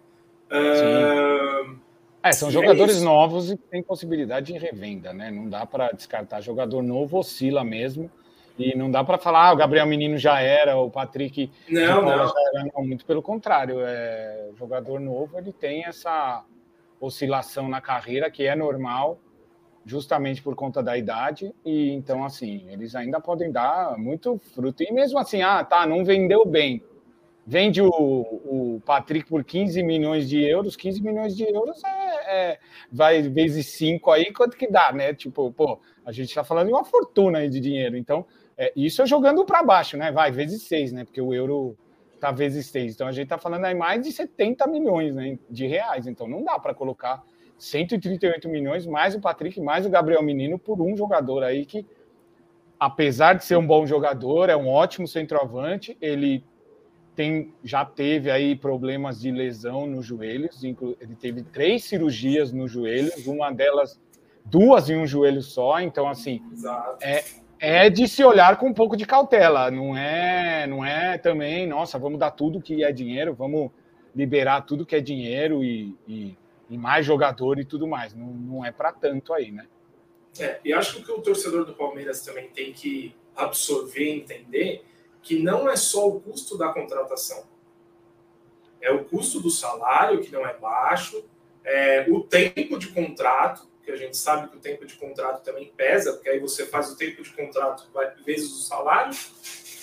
Uh, 0.51 1.79
é, 2.21 2.31
são 2.31 2.51
jogadores 2.51 3.01
é 3.01 3.03
novos 3.03 3.51
e 3.51 3.57
tem 3.57 3.81
possibilidade 3.83 4.53
de 4.53 4.59
revenda, 4.59 5.11
né? 5.11 5.31
Não 5.31 5.49
dá 5.49 5.65
para 5.65 5.91
descartar. 5.91 6.39
Jogador 6.39 6.81
novo 6.81 7.17
oscila 7.17 7.63
mesmo. 7.65 8.09
E 8.57 8.77
não 8.77 8.91
dá 8.91 9.03
para 9.03 9.17
falar, 9.17 9.47
ah, 9.47 9.53
o 9.53 9.55
Gabriel 9.55 9.87
Menino 9.87 10.17
já 10.17 10.39
era, 10.39 10.77
o 10.77 10.89
Patrick 10.89 11.51
não, 11.67 12.03
não. 12.03 12.27
já 12.27 12.33
era, 12.53 12.71
não, 12.75 12.85
muito 12.85 13.05
pelo 13.05 13.21
contrário. 13.21 13.77
É, 13.81 14.49
jogador 14.57 14.99
novo 14.99 15.37
ele 15.37 15.51
tem 15.51 15.85
essa 15.85 16.43
oscilação 16.99 17.67
na 17.67 17.81
carreira 17.81 18.29
que 18.29 18.45
é 18.45 18.55
normal, 18.55 19.19
justamente 19.85 20.41
por 20.41 20.55
conta 20.55 20.81
da 20.83 20.97
idade, 20.97 21.53
e 21.65 21.91
então 21.91 22.23
assim, 22.23 22.65
eles 22.69 22.95
ainda 22.95 23.19
podem 23.19 23.51
dar 23.51 23.97
muito 23.97 24.37
fruto. 24.37 24.83
E 24.83 24.91
mesmo 24.91 25.17
assim, 25.17 25.41
ah, 25.41 25.63
tá, 25.63 25.85
não 25.85 26.05
vendeu 26.05 26.45
bem. 26.45 26.83
Vende 27.45 27.81
o, 27.81 27.89
o 27.89 28.81
Patrick 28.85 29.27
por 29.27 29.43
15 29.43 29.83
milhões 29.83 30.29
de 30.29 30.41
euros, 30.41 30.77
15 30.77 31.03
milhões 31.03 31.35
de 31.35 31.43
euros 31.43 31.83
é, 31.83 32.51
é 32.51 32.59
vai 32.89 33.21
vezes 33.23 33.67
5 33.67 34.11
aí, 34.11 34.31
quanto 34.31 34.55
que 34.55 34.67
dá, 34.67 34.93
né? 34.93 35.13
Tipo, 35.13 35.51
pô, 35.51 35.77
a 36.05 36.11
gente 36.13 36.29
está 36.29 36.43
falando 36.43 36.67
de 36.67 36.73
uma 36.73 36.85
fortuna 36.85 37.39
aí 37.39 37.49
de 37.49 37.59
dinheiro, 37.59 37.97
então 37.97 38.25
é, 38.57 38.71
isso 38.75 39.01
é 39.01 39.05
jogando 39.05 39.45
para 39.45 39.63
baixo, 39.63 39.97
né? 39.97 40.11
Vai, 40.11 40.31
vezes 40.31 40.63
seis, 40.63 40.91
né? 40.91 41.03
Porque 41.03 41.21
o 41.21 41.33
euro 41.33 41.77
tá 42.19 42.31
vezes 42.31 42.67
seis. 42.67 42.93
Então 42.93 43.07
a 43.07 43.11
gente 43.11 43.27
tá 43.27 43.37
falando 43.37 43.65
aí 43.65 43.75
mais 43.75 44.01
de 44.01 44.11
70 44.11 44.65
milhões 44.67 45.15
né, 45.15 45.37
de 45.49 45.67
reais. 45.67 46.07
Então 46.07 46.27
não 46.27 46.43
dá 46.43 46.57
para 46.57 46.73
colocar 46.73 47.21
138 47.57 48.47
milhões 48.47 48.85
mais 48.85 49.15
o 49.15 49.19
Patrick, 49.19 49.59
mais 49.59 49.85
o 49.85 49.89
Gabriel 49.89 50.23
Menino 50.23 50.57
por 50.57 50.81
um 50.81 50.95
jogador 50.95 51.43
aí 51.43 51.65
que, 51.65 51.85
apesar 52.79 53.33
de 53.33 53.43
ser 53.43 53.57
um 53.57 53.65
bom 53.65 53.85
jogador, 53.85 54.49
é 54.49 54.55
um 54.55 54.69
ótimo 54.69 55.07
centroavante. 55.07 55.97
Ele 55.99 56.43
tem, 57.15 57.53
já 57.63 57.83
teve 57.83 58.31
aí 58.31 58.55
problemas 58.55 59.19
de 59.19 59.31
lesão 59.31 59.85
nos 59.85 60.05
joelhos. 60.05 60.63
Ele 60.63 61.15
teve 61.19 61.43
três 61.43 61.83
cirurgias 61.83 62.51
nos 62.51 62.71
joelhos, 62.71 63.27
uma 63.27 63.51
delas 63.51 63.99
duas 64.45 64.89
em 64.89 64.97
um 64.97 65.05
joelho 65.05 65.41
só. 65.41 65.79
Então, 65.81 66.07
assim, 66.07 66.41
Exato. 66.51 66.97
é 67.01 67.23
é 67.65 67.89
de 67.89 68.09
se 68.09 68.21
olhar 68.21 68.57
com 68.57 68.67
um 68.67 68.73
pouco 68.73 68.97
de 68.97 69.05
cautela, 69.05 69.71
não 69.71 69.95
é, 69.95 70.67
não 70.67 70.83
é 70.83 71.17
também, 71.17 71.65
nossa, 71.65 71.97
vamos 71.97 72.19
dar 72.19 72.31
tudo 72.31 72.61
que 72.61 72.83
é 72.83 72.91
dinheiro, 72.91 73.33
vamos 73.33 73.71
liberar 74.13 74.63
tudo 74.63 74.85
que 74.85 74.93
é 74.93 74.99
dinheiro 74.99 75.63
e, 75.63 75.97
e, 76.05 76.37
e 76.69 76.77
mais 76.77 77.05
jogador 77.05 77.57
e 77.57 77.63
tudo 77.63 77.87
mais. 77.87 78.13
Não, 78.13 78.27
não 78.27 78.65
é 78.65 78.69
para 78.69 78.91
tanto 78.91 79.33
aí, 79.33 79.49
né? 79.49 79.65
É, 80.37 80.59
e 80.65 80.73
acho 80.73 80.95
que 80.95 81.01
o 81.03 81.05
que 81.05 81.11
o 81.13 81.21
torcedor 81.21 81.63
do 81.63 81.73
Palmeiras 81.73 82.21
também 82.21 82.49
tem 82.49 82.73
que 82.73 83.15
absorver 83.33 84.13
e 84.13 84.19
entender 84.19 84.85
que 85.21 85.41
não 85.41 85.69
é 85.69 85.77
só 85.77 86.09
o 86.09 86.19
custo 86.19 86.57
da 86.57 86.67
contratação. 86.67 87.45
É 88.81 88.91
o 88.91 89.05
custo 89.05 89.39
do 89.39 89.49
salário, 89.49 90.19
que 90.19 90.33
não 90.33 90.45
é 90.45 90.53
baixo, 90.57 91.23
é 91.63 92.05
o 92.09 92.19
tempo 92.19 92.77
de 92.77 92.89
contrato, 92.89 93.65
porque 93.83 93.91
a 93.91 93.97
gente 93.97 94.15
sabe 94.15 94.47
que 94.47 94.55
o 94.55 94.59
tempo 94.61 94.85
de 94.85 94.95
contrato 94.95 95.43
também 95.43 95.73
pesa, 95.75 96.13
porque 96.13 96.29
aí 96.29 96.39
você 96.39 96.65
faz 96.65 96.89
o 96.89 96.95
tempo 96.95 97.21
de 97.21 97.29
contrato 97.31 97.85
vezes 98.25 98.49
o 98.49 98.61
salário, 98.61 99.13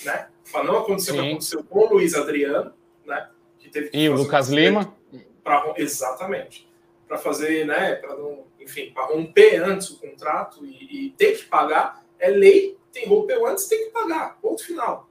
né? 0.03 0.27
Para 0.51 0.63
não 0.63 0.79
acontecer 0.79 1.11
o 1.11 1.13
que 1.13 1.19
aconteceu 1.19 1.63
com 1.63 1.79
o 1.81 1.93
Luiz 1.93 2.15
Adriano, 2.15 2.73
né? 3.05 3.29
Que 3.59 3.69
teve 3.69 3.89
que 3.89 3.97
e 3.99 4.09
o 4.09 4.15
Lucas 4.15 4.49
Lima. 4.49 4.97
Pra, 5.43 5.75
exatamente. 5.77 6.67
Para 7.07 7.19
fazer, 7.19 7.67
né? 7.67 7.93
Para 7.93 8.15
não, 8.15 8.47
enfim, 8.59 8.91
para 8.91 9.05
romper 9.05 9.61
antes 9.61 9.91
o 9.91 9.99
contrato 9.99 10.65
e, 10.65 11.07
e, 11.07 11.11
ter 11.11 11.37
que 11.37 11.45
pagar, 11.45 12.03
é 12.17 12.29
lei, 12.29 12.75
tem 12.91 13.07
rompeu 13.07 13.45
antes, 13.45 13.67
tem 13.67 13.85
que 13.85 13.91
pagar. 13.91 14.39
Ponto 14.41 14.65
final. 14.65 15.07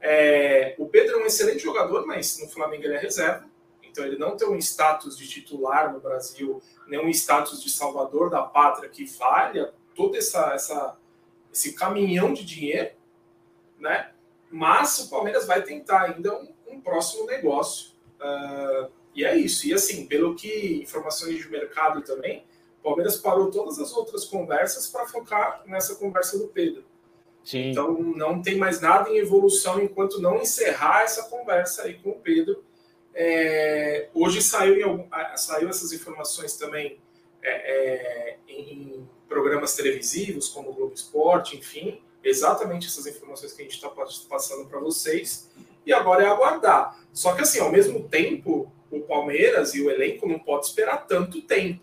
É, 0.00 0.74
o 0.78 0.88
Pedro 0.88 1.20
é 1.20 1.22
um 1.22 1.26
excelente 1.26 1.62
jogador, 1.62 2.04
mas 2.08 2.40
no 2.40 2.48
Flamengo 2.48 2.82
ele 2.82 2.94
é 2.94 2.98
reserva. 2.98 3.48
Então 3.92 4.06
ele 4.06 4.16
não 4.16 4.36
tem 4.36 4.48
um 4.48 4.56
status 4.56 5.16
de 5.18 5.28
titular 5.28 5.92
no 5.92 6.00
Brasil, 6.00 6.62
nem 6.88 6.98
um 6.98 7.10
status 7.10 7.62
de 7.62 7.70
salvador 7.70 8.30
da 8.30 8.42
pátria 8.42 8.88
que 8.88 9.06
falha 9.06 9.74
todo 9.94 10.16
essa, 10.16 10.54
essa, 10.54 10.96
esse 11.52 11.74
caminhão 11.74 12.32
de 12.32 12.42
dinheiro, 12.42 12.92
né? 13.78 14.10
Mas 14.50 14.98
o 14.98 15.10
Palmeiras 15.10 15.46
vai 15.46 15.62
tentar 15.62 16.04
ainda 16.04 16.34
um, 16.34 16.54
um 16.68 16.80
próximo 16.80 17.26
negócio. 17.26 17.92
Uh, 18.18 18.90
e 19.14 19.26
é 19.26 19.36
isso. 19.36 19.66
E 19.66 19.74
assim, 19.74 20.06
pelo 20.06 20.34
que 20.34 20.80
informações 20.82 21.36
de 21.36 21.48
mercado 21.50 22.00
também, 22.02 22.46
o 22.80 22.82
Palmeiras 22.82 23.18
parou 23.18 23.50
todas 23.50 23.78
as 23.78 23.92
outras 23.92 24.24
conversas 24.24 24.88
para 24.88 25.06
focar 25.06 25.62
nessa 25.66 25.96
conversa 25.96 26.38
do 26.38 26.48
Pedro. 26.48 26.84
Sim. 27.44 27.70
Então 27.70 27.92
não 27.92 28.40
tem 28.40 28.56
mais 28.56 28.80
nada 28.80 29.10
em 29.10 29.18
evolução 29.18 29.82
enquanto 29.82 30.20
não 30.20 30.40
encerrar 30.40 31.02
essa 31.02 31.24
conversa 31.24 31.82
aí 31.82 31.94
com 31.94 32.10
o 32.10 32.18
Pedro 32.20 32.64
é, 33.14 34.08
hoje 34.14 34.42
saiu, 34.42 34.88
algum, 34.88 35.06
saiu 35.36 35.68
essas 35.68 35.92
informações 35.92 36.56
também 36.56 36.98
é, 37.42 37.50
é, 37.50 38.36
em 38.48 39.08
programas 39.28 39.74
televisivos, 39.74 40.48
como 40.48 40.70
o 40.70 40.74
Globo 40.74 40.94
Esporte, 40.94 41.56
enfim, 41.56 42.00
exatamente 42.22 42.86
essas 42.86 43.06
informações 43.06 43.52
que 43.52 43.62
a 43.62 43.64
gente 43.64 43.74
está 43.74 43.90
passando 44.28 44.68
para 44.68 44.78
vocês. 44.78 45.50
E 45.84 45.92
agora 45.92 46.22
é 46.22 46.26
aguardar. 46.26 47.00
Só 47.12 47.34
que, 47.34 47.42
assim, 47.42 47.58
ao 47.58 47.72
mesmo 47.72 48.08
tempo, 48.08 48.72
o 48.90 49.00
Palmeiras 49.00 49.74
e 49.74 49.82
o 49.82 49.90
elenco 49.90 50.28
não 50.28 50.38
pode 50.38 50.66
esperar 50.66 51.06
tanto 51.06 51.42
tempo. 51.42 51.82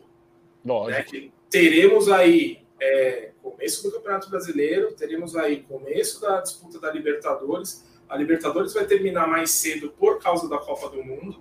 Né? 0.87 1.31
teremos 1.49 2.09
aí 2.09 2.61
é, 2.79 3.31
começo 3.41 3.83
do 3.83 3.91
Campeonato 3.91 4.29
Brasileiro, 4.29 4.93
teremos 4.93 5.35
aí 5.35 5.63
começo 5.63 6.21
da 6.21 6.39
disputa 6.41 6.79
da 6.79 6.91
Libertadores. 6.91 7.83
A 8.09 8.17
Libertadores 8.17 8.73
vai 8.73 8.85
terminar 8.85 9.27
mais 9.27 9.51
cedo 9.51 9.93
por 9.97 10.19
causa 10.19 10.49
da 10.49 10.57
Copa 10.57 10.89
do 10.89 11.03
Mundo, 11.03 11.39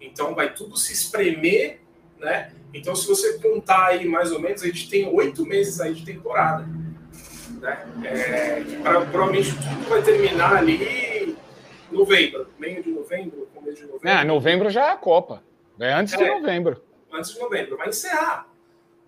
então 0.00 0.34
vai 0.34 0.54
tudo 0.54 0.76
se 0.76 0.92
espremer, 0.94 1.80
né? 2.18 2.52
Então, 2.72 2.96
se 2.96 3.06
você 3.06 3.38
contar 3.38 3.88
aí 3.88 4.06
mais 4.06 4.32
ou 4.32 4.40
menos, 4.40 4.62
a 4.62 4.66
gente 4.66 4.88
tem 4.88 5.06
oito 5.06 5.44
meses 5.44 5.78
aí 5.78 5.92
de 5.94 6.04
temporada. 6.04 6.66
Né? 7.60 7.86
É, 8.04 8.64
pra, 8.82 9.00
provavelmente 9.02 9.50
tudo 9.52 9.88
vai 9.88 10.02
terminar 10.02 10.56
ali 10.56 11.36
novembro, 11.90 12.48
meio 12.58 12.82
de 12.82 12.90
novembro, 12.90 13.48
começo 13.54 13.76
de 13.76 13.86
novembro. 13.86 14.08
É, 14.08 14.24
novembro 14.24 14.70
já 14.70 14.86
é 14.86 14.90
a 14.92 14.96
Copa. 14.96 15.42
É 15.78 15.92
antes 15.92 16.14
é, 16.14 16.16
de 16.16 16.40
novembro. 16.40 16.82
Antes 17.12 17.32
de 17.34 17.40
novembro, 17.40 17.76
vai 17.76 17.88
encerrar. 17.88 18.48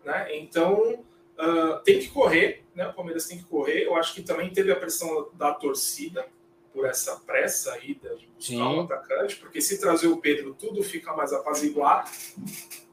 Né? 0.04 0.36
Então, 0.36 1.04
uh, 1.38 1.78
tem 1.84 1.98
que 1.98 2.08
correr, 2.08 2.64
né? 2.74 2.86
O 2.88 2.92
Palmeiras 2.92 3.26
tem 3.26 3.38
que 3.38 3.44
correr. 3.44 3.84
Eu 3.84 3.96
acho 3.96 4.14
que 4.14 4.22
também 4.22 4.50
teve 4.50 4.70
a 4.70 4.76
pressão 4.76 5.28
da 5.34 5.52
torcida 5.52 6.26
por 6.72 6.86
essa 6.86 7.16
pressa 7.16 7.72
aí 7.72 7.94
de 7.94 8.26
buscar 8.34 8.68
um 8.68 8.80
atacante, 8.80 9.36
porque 9.36 9.60
se 9.60 9.80
trazer 9.80 10.08
o 10.08 10.18
Pedro, 10.18 10.54
tudo 10.54 10.82
fica 10.82 11.12
mais 11.14 11.32
apaziguado, 11.32 12.10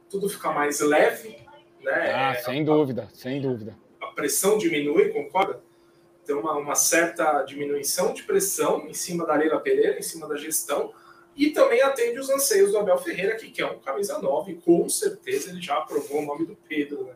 tudo 0.09 0.29
fica 0.29 0.51
mais 0.51 0.79
leve. 0.79 1.37
Né? 1.81 2.13
Ah, 2.13 2.35
sem 2.35 2.61
a, 2.61 2.65
dúvida, 2.65 3.07
sem 3.13 3.41
dúvida. 3.41 3.77
A 4.01 4.07
pressão 4.07 4.57
diminui, 4.57 5.09
concorda? 5.09 5.61
Tem 6.25 6.35
uma, 6.35 6.57
uma 6.57 6.75
certa 6.75 7.43
diminuição 7.43 8.13
de 8.13 8.23
pressão 8.23 8.87
em 8.87 8.93
cima 8.93 9.25
da 9.25 9.35
Leila 9.35 9.59
Pereira, 9.59 9.99
em 9.99 10.01
cima 10.01 10.27
da 10.27 10.35
gestão, 10.35 10.91
e 11.35 11.51
também 11.51 11.81
atende 11.81 12.17
os 12.17 12.29
anseios 12.29 12.71
do 12.71 12.79
Abel 12.79 12.97
Ferreira, 12.97 13.35
que 13.35 13.51
quer 13.51 13.65
um 13.65 13.79
camisa 13.79 14.17
9, 14.19 14.53
e 14.53 14.55
com 14.55 14.87
certeza 14.89 15.49
ele 15.49 15.61
já 15.61 15.77
aprovou 15.77 16.21
o 16.21 16.25
nome 16.25 16.45
do 16.45 16.55
Pedro. 16.67 17.03
Né? 17.03 17.13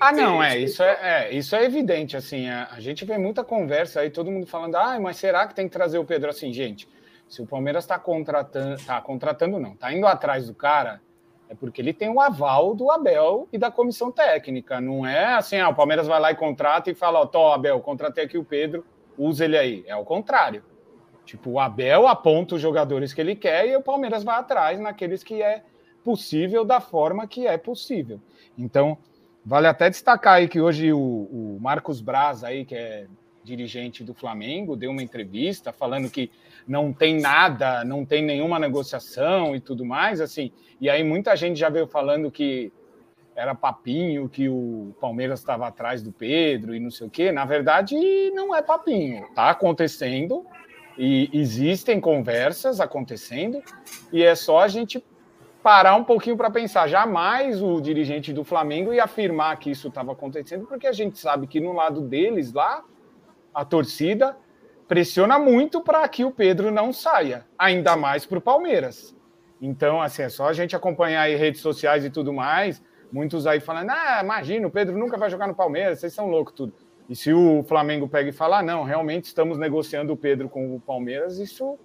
Ah, 0.00 0.12
não, 0.12 0.42
é 0.42 0.58
isso 0.58 0.82
é, 0.82 0.98
é, 1.02 1.34
isso 1.34 1.54
é 1.54 1.62
evidente, 1.62 2.16
assim, 2.16 2.48
a, 2.48 2.68
a, 2.72 2.80
gente 2.80 3.04
vê 3.04 3.18
muita 3.18 3.44
conversa 3.44 4.00
aí, 4.00 4.08
todo 4.08 4.30
mundo 4.30 4.46
falando, 4.46 4.76
ah, 4.76 4.98
mas 4.98 5.18
será 5.18 5.46
que 5.46 5.54
tem 5.54 5.66
que 5.66 5.72
trazer 5.72 5.98
o 5.98 6.06
Pedro 6.06 6.30
assim, 6.30 6.50
gente? 6.54 6.88
Se 7.28 7.42
o 7.42 7.46
Palmeiras 7.46 7.84
está 7.84 7.98
contratando, 7.98 8.82
tá 8.82 8.98
contratando 9.02 9.60
não, 9.60 9.76
tá 9.76 9.92
indo 9.92 10.06
atrás 10.06 10.46
do 10.46 10.54
cara, 10.54 11.02
é 11.50 11.54
porque 11.54 11.82
ele 11.82 11.92
tem 11.92 12.08
o 12.08 12.18
aval 12.18 12.74
do 12.74 12.90
Abel 12.90 13.46
e 13.52 13.58
da 13.58 13.70
comissão 13.70 14.10
técnica, 14.10 14.80
não 14.80 15.04
é 15.06 15.34
assim, 15.34 15.58
ah, 15.58 15.68
o 15.68 15.74
Palmeiras 15.74 16.06
vai 16.06 16.18
lá 16.18 16.30
e 16.30 16.34
contrata 16.34 16.90
e 16.90 16.94
fala, 16.94 17.20
ó, 17.20 17.26
tô, 17.26 17.52
Abel, 17.52 17.78
contratei 17.80 18.24
aqui 18.24 18.38
o 18.38 18.44
Pedro, 18.44 18.86
usa 19.18 19.44
ele 19.44 19.58
aí, 19.58 19.84
é 19.86 19.94
o 19.94 20.04
contrário. 20.04 20.64
Tipo, 21.26 21.50
o 21.50 21.60
Abel 21.60 22.08
aponta 22.08 22.54
os 22.54 22.60
jogadores 22.60 23.12
que 23.12 23.20
ele 23.20 23.36
quer 23.36 23.68
e 23.68 23.76
o 23.76 23.82
Palmeiras 23.82 24.24
vai 24.24 24.38
atrás 24.38 24.80
naqueles 24.80 25.22
que 25.22 25.42
é 25.42 25.62
possível 26.02 26.64
da 26.64 26.80
forma 26.80 27.26
que 27.26 27.46
é 27.46 27.58
possível. 27.58 28.18
Então, 28.56 28.96
vale 29.44 29.66
até 29.66 29.88
destacar 29.88 30.34
aí 30.34 30.48
que 30.48 30.60
hoje 30.60 30.92
o, 30.92 30.98
o 30.98 31.58
Marcos 31.60 32.00
Braz 32.00 32.44
aí, 32.44 32.64
que 32.64 32.74
é 32.74 33.06
dirigente 33.42 34.04
do 34.04 34.14
Flamengo, 34.14 34.76
deu 34.76 34.90
uma 34.90 35.02
entrevista 35.02 35.72
falando 35.72 36.10
que 36.10 36.30
não 36.66 36.92
tem 36.92 37.20
nada, 37.20 37.84
não 37.84 38.04
tem 38.04 38.22
nenhuma 38.22 38.58
negociação 38.58 39.56
e 39.56 39.60
tudo 39.60 39.84
mais, 39.84 40.20
assim. 40.20 40.52
E 40.80 40.88
aí 40.88 41.02
muita 41.02 41.34
gente 41.34 41.58
já 41.58 41.68
veio 41.68 41.86
falando 41.86 42.30
que 42.30 42.72
era 43.34 43.54
papinho, 43.54 44.28
que 44.28 44.48
o 44.48 44.94
Palmeiras 45.00 45.40
estava 45.40 45.66
atrás 45.66 46.02
do 46.02 46.12
Pedro 46.12 46.74
e 46.74 46.80
não 46.80 46.90
sei 46.90 47.06
o 47.06 47.10
quê. 47.10 47.32
Na 47.32 47.44
verdade, 47.44 47.96
não 48.32 48.54
é 48.54 48.60
papinho. 48.60 49.26
Tá 49.34 49.50
acontecendo, 49.50 50.44
e 50.98 51.30
existem 51.32 52.00
conversas 52.00 52.80
acontecendo, 52.80 53.62
e 54.12 54.22
é 54.22 54.34
só 54.34 54.60
a 54.60 54.68
gente 54.68 55.02
parar 55.62 55.94
um 55.94 56.04
pouquinho 56.04 56.36
para 56.36 56.50
pensar. 56.50 56.88
Jamais 56.88 57.62
o 57.62 57.80
dirigente 57.80 58.32
do 58.32 58.44
Flamengo 58.44 58.92
ia 58.92 59.04
afirmar 59.04 59.58
que 59.58 59.70
isso 59.70 59.88
estava 59.88 60.12
acontecendo, 60.12 60.66
porque 60.66 60.86
a 60.86 60.92
gente 60.92 61.18
sabe 61.18 61.46
que 61.46 61.60
no 61.60 61.72
lado 61.72 62.00
deles 62.00 62.52
lá, 62.52 62.82
a 63.54 63.64
torcida 63.64 64.36
pressiona 64.88 65.38
muito 65.38 65.80
para 65.80 66.06
que 66.08 66.24
o 66.24 66.30
Pedro 66.30 66.70
não 66.70 66.92
saia, 66.92 67.46
ainda 67.58 67.96
mais 67.96 68.26
para 68.26 68.38
o 68.38 68.40
Palmeiras. 68.42 69.14
Então, 69.60 70.00
assim, 70.00 70.22
é 70.22 70.28
só 70.28 70.48
a 70.48 70.52
gente 70.52 70.74
acompanhar 70.74 71.22
aí 71.22 71.36
redes 71.36 71.60
sociais 71.60 72.04
e 72.04 72.10
tudo 72.10 72.32
mais. 72.32 72.82
Muitos 73.12 73.46
aí 73.46 73.60
falando, 73.60 73.90
ah, 73.90 74.20
imagina, 74.22 74.66
o 74.66 74.70
Pedro 74.70 74.96
nunca 74.96 75.18
vai 75.18 75.28
jogar 75.28 75.46
no 75.46 75.54
Palmeiras, 75.54 76.00
vocês 76.00 76.12
são 76.12 76.28
loucos 76.28 76.54
tudo. 76.54 76.72
E 77.08 77.16
se 77.16 77.32
o 77.32 77.62
Flamengo 77.64 78.08
pega 78.08 78.30
e 78.30 78.32
fala, 78.32 78.60
ah, 78.60 78.62
não, 78.62 78.84
realmente 78.84 79.24
estamos 79.24 79.58
negociando 79.58 80.12
o 80.12 80.16
Pedro 80.16 80.48
com 80.48 80.74
o 80.74 80.80
Palmeiras, 80.80 81.38
isso 81.38 81.78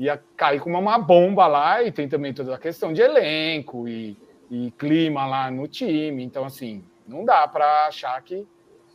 ia 0.00 0.20
cair 0.36 0.60
como 0.60 0.78
uma 0.78 0.98
bomba 0.98 1.46
lá, 1.46 1.82
e 1.82 1.92
tem 1.92 2.08
também 2.08 2.32
toda 2.32 2.54
a 2.54 2.58
questão 2.58 2.92
de 2.92 3.02
elenco 3.02 3.86
e, 3.86 4.16
e 4.50 4.70
clima 4.72 5.26
lá 5.26 5.50
no 5.50 5.68
time. 5.68 6.24
Então, 6.24 6.44
assim, 6.44 6.82
não 7.06 7.24
dá 7.24 7.46
para 7.46 7.86
achar 7.86 8.20
que, 8.22 8.46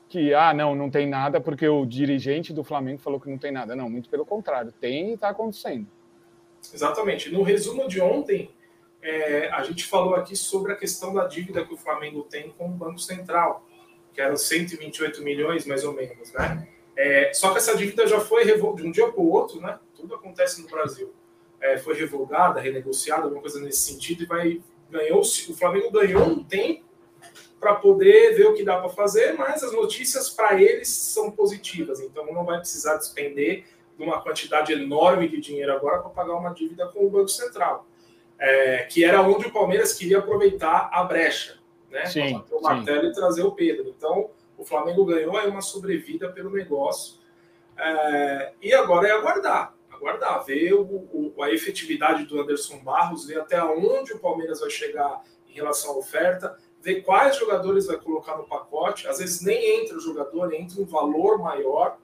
que, 0.10 0.34
ah, 0.34 0.54
não, 0.54 0.76
não 0.76 0.90
tem 0.90 1.08
nada, 1.08 1.40
porque 1.40 1.68
o 1.68 1.86
dirigente 1.86 2.52
do 2.52 2.64
Flamengo 2.64 3.00
falou 3.00 3.20
que 3.20 3.30
não 3.30 3.38
tem 3.38 3.52
nada. 3.52 3.76
Não, 3.76 3.90
muito 3.90 4.10
pelo 4.10 4.26
contrário, 4.26 4.72
tem 4.72 5.12
e 5.12 5.14
está 5.14 5.30
acontecendo. 5.30 5.88
Exatamente. 6.74 7.32
No 7.32 7.44
resumo 7.44 7.88
de 7.88 8.02
ontem, 8.02 8.50
é, 9.02 9.50
a 9.52 9.62
gente 9.64 9.86
falou 9.86 10.16
aqui 10.16 10.36
sobre 10.36 10.74
a 10.74 10.76
questão 10.76 11.14
da 11.14 11.28
dívida 11.28 11.64
que 11.64 11.74
o 11.74 11.78
Flamengo 11.78 12.24
tem 12.24 12.50
com 12.58 12.66
o 12.66 12.72
Banco 12.72 13.00
Central 13.00 13.64
que 14.16 14.22
eram 14.22 14.38
128 14.38 15.22
milhões, 15.22 15.66
mais 15.66 15.84
ou 15.84 15.94
menos, 15.94 16.32
né? 16.32 16.66
É, 16.96 17.34
só 17.34 17.52
que 17.52 17.58
essa 17.58 17.76
dívida 17.76 18.08
já 18.08 18.22
foi 18.22 18.46
de 18.46 18.54
um 18.64 18.92
dia 18.92 19.12
para 19.12 19.20
o 19.20 19.30
outro, 19.30 19.60
né? 19.60 19.78
Tudo 20.06 20.16
acontece 20.16 20.62
no 20.62 20.68
Brasil. 20.68 21.14
É, 21.60 21.78
foi 21.78 21.96
revogada, 21.96 22.60
renegociada, 22.60 23.24
alguma 23.24 23.42
coisa 23.42 23.60
nesse 23.60 23.80
sentido, 23.80 24.24
e 24.24 24.26
vai 24.26 24.62
ganhou. 24.90 25.20
O 25.22 25.54
Flamengo 25.54 25.90
ganhou 25.92 26.24
um 26.24 26.44
tempo 26.44 26.86
para 27.60 27.76
poder 27.76 28.36
ver 28.36 28.46
o 28.48 28.54
que 28.54 28.64
dá 28.64 28.80
para 28.80 28.90
fazer, 28.90 29.34
mas 29.34 29.64
as 29.64 29.72
notícias 29.72 30.30
para 30.30 30.62
eles 30.62 30.88
são 30.90 31.32
positivas, 31.32 32.00
então 32.00 32.32
não 32.32 32.46
vai 32.46 32.60
precisar 32.60 32.98
despender 32.98 33.66
de 33.98 34.04
uma 34.04 34.22
quantidade 34.22 34.74
enorme 34.74 35.28
de 35.28 35.40
dinheiro 35.42 35.74
agora 35.74 36.00
para 36.00 36.10
pagar 36.10 36.36
uma 36.36 36.54
dívida 36.54 36.88
com 36.90 37.06
o 37.06 37.10
Banco 37.10 37.30
Central, 37.30 37.88
é, 38.38 38.84
que 38.84 39.04
era 39.04 39.22
onde 39.22 39.48
o 39.48 39.52
Palmeiras 39.52 39.94
queria 39.94 40.20
aproveitar 40.20 40.90
a 40.92 41.04
brecha 41.04 41.58
né? 41.96 42.06
Sim, 42.08 42.44
o 42.52 42.62
martelo 42.62 43.08
e 43.08 43.14
trazer 43.14 43.44
o 43.44 43.52
Pedro. 43.54 43.88
Então, 43.88 44.30
o 44.58 44.66
Flamengo 44.66 45.06
ganhou 45.06 45.38
aí 45.38 45.48
uma 45.48 45.62
sobrevida 45.62 46.30
pelo 46.30 46.52
negócio. 46.52 47.16
É, 47.78 48.54
e 48.62 48.74
agora 48.74 49.08
é 49.08 49.12
aguardar. 49.12 49.74
Aguardar, 50.06 50.46
ver 50.46 50.74
o, 50.74 50.84
o, 50.84 51.44
a 51.44 51.52
efetividade 51.52 52.26
do 52.26 52.40
Anderson 52.40 52.78
Barros, 52.78 53.26
ver 53.26 53.40
até 53.40 53.64
onde 53.64 54.14
o 54.14 54.20
Palmeiras 54.20 54.60
vai 54.60 54.70
chegar 54.70 55.24
em 55.50 55.54
relação 55.54 55.94
à 55.94 55.98
oferta, 55.98 56.56
ver 56.80 57.02
quais 57.02 57.38
jogadores 57.38 57.88
vai 57.88 57.98
colocar 57.98 58.38
no 58.38 58.44
pacote. 58.44 59.08
Às 59.08 59.18
vezes 59.18 59.42
nem 59.42 59.82
entra 59.82 59.98
o 59.98 60.00
jogador, 60.00 60.54
entra 60.54 60.80
um 60.80 60.86
valor 60.86 61.40
maior. 61.40 61.98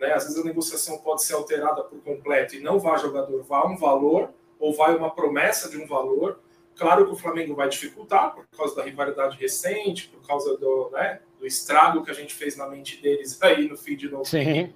Né? 0.00 0.12
Às 0.12 0.24
vezes 0.24 0.40
a 0.40 0.44
negociação 0.44 0.98
pode 0.98 1.22
ser 1.22 1.34
alterada 1.34 1.84
por 1.84 2.00
completo 2.00 2.56
e 2.56 2.60
não 2.60 2.80
vai 2.80 2.98
jogador, 2.98 3.40
vai 3.44 3.66
um 3.68 3.76
valor, 3.76 4.30
ou 4.58 4.74
vai 4.74 4.96
uma 4.96 5.14
promessa 5.14 5.70
de 5.70 5.78
um 5.78 5.86
valor. 5.86 6.40
Claro 6.74 7.06
que 7.06 7.12
o 7.12 7.16
Flamengo 7.16 7.54
vai 7.54 7.68
dificultar 7.68 8.34
por 8.34 8.46
causa 8.48 8.74
da 8.74 8.82
rivalidade 8.82 9.36
recente, 9.36 10.08
por 10.08 10.26
causa 10.26 10.56
do, 10.56 10.90
né, 10.90 11.20
do 11.38 11.46
estrago 11.46 12.02
que 12.02 12.10
a 12.10 12.14
gente 12.14 12.34
fez 12.34 12.56
na 12.56 12.66
mente 12.66 13.00
deles 13.00 13.38
aí 13.42 13.68
no 13.68 13.76
fim 13.76 13.96
de 13.96 14.08
novo. 14.08 14.24
Sim. 14.24 14.74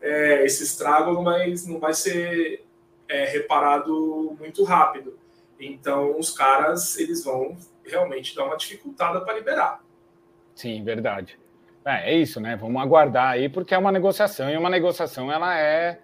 É, 0.00 0.44
esse 0.44 0.62
estrago 0.62 1.22
vai, 1.22 1.54
não 1.66 1.78
vai 1.78 1.94
ser 1.94 2.64
é, 3.08 3.24
reparado 3.26 4.36
muito 4.38 4.62
rápido. 4.64 5.18
Então, 5.58 6.18
os 6.18 6.30
caras 6.30 6.98
eles 6.98 7.24
vão 7.24 7.56
realmente 7.84 8.34
dar 8.34 8.44
uma 8.44 8.56
dificultada 8.56 9.20
para 9.20 9.34
liberar. 9.34 9.80
Sim, 10.54 10.82
verdade. 10.84 11.38
É, 11.84 12.12
é, 12.12 12.18
isso, 12.18 12.40
né? 12.40 12.56
Vamos 12.56 12.82
aguardar 12.82 13.32
aí, 13.32 13.48
porque 13.48 13.74
é 13.74 13.78
uma 13.78 13.92
negociação, 13.92 14.50
e 14.50 14.56
uma 14.56 14.68
negociação 14.68 15.30
ela 15.30 15.58
é 15.58 16.00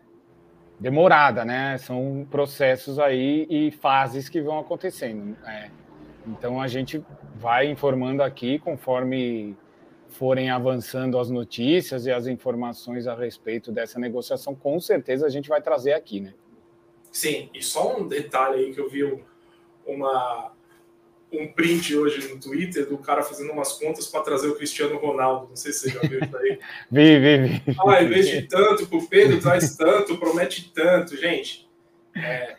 demorada, 0.79 1.45
né? 1.45 1.77
São 1.79 2.27
processos 2.31 2.99
aí 2.99 3.47
e 3.51 3.71
fases 3.71 4.29
que 4.29 4.41
vão 4.41 4.59
acontecendo. 4.59 5.37
É. 5.47 5.71
Então 6.27 6.61
a 6.61 6.69
gente 6.69 7.05
vai 7.37 7.69
informando 7.69 8.23
aqui 8.23 8.59
conforme 8.59 9.57
forem 10.13 10.51
avançando 10.51 11.19
as 11.19 11.31
notícias 11.31 12.07
e 12.07 12.13
as 12.13 12.27
informações 12.27 13.07
a 13.07 13.15
respeito 13.15 13.73
dessa 13.73 13.99
negociação, 13.99 14.55
com 14.55 14.79
certeza 14.79 15.27
a 15.27 15.31
gente 15.31 15.49
vai 15.49 15.61
trazer 15.61 15.93
aqui, 15.93 16.21
né? 16.21 16.35
Sim, 17.11 17.51
e 17.53 17.63
só 17.63 17.99
um 17.99 18.07
detalhe 18.07 18.65
aí 18.65 18.73
que 18.73 18.81
eu 18.81 18.89
vi 18.89 19.03
uma, 19.87 20.53
um 21.33 21.49
print 21.49 21.95
hoje 21.97 22.29
no 22.29 22.41
Twitter 22.41 22.89
do 22.89 22.99
cara 22.99 23.23
fazendo 23.23 23.53
umas 23.53 23.73
contas 23.73 24.07
para 24.07 24.23
trazer 24.23 24.49
o 24.49 24.55
Cristiano 24.55 24.97
Ronaldo. 24.99 25.49
Não 25.49 25.57
sei 25.57 25.73
se 25.73 25.81
você 25.81 25.91
já 25.91 26.01
viu 26.01 26.21
isso 26.21 26.37
aí. 26.37 26.59
vi, 26.91 27.19
vi, 27.19 27.39
vi. 27.39 27.77
Ah, 27.87 28.03
em 28.03 28.09
vez 28.09 28.29
de 28.29 28.43
tanto, 28.43 28.89
o 28.97 29.09
Pedro 29.09 29.41
traz 29.41 29.77
tanto, 29.77 30.17
promete 30.19 30.73
tanto. 30.73 31.17
Gente, 31.17 31.69
é, 32.15 32.55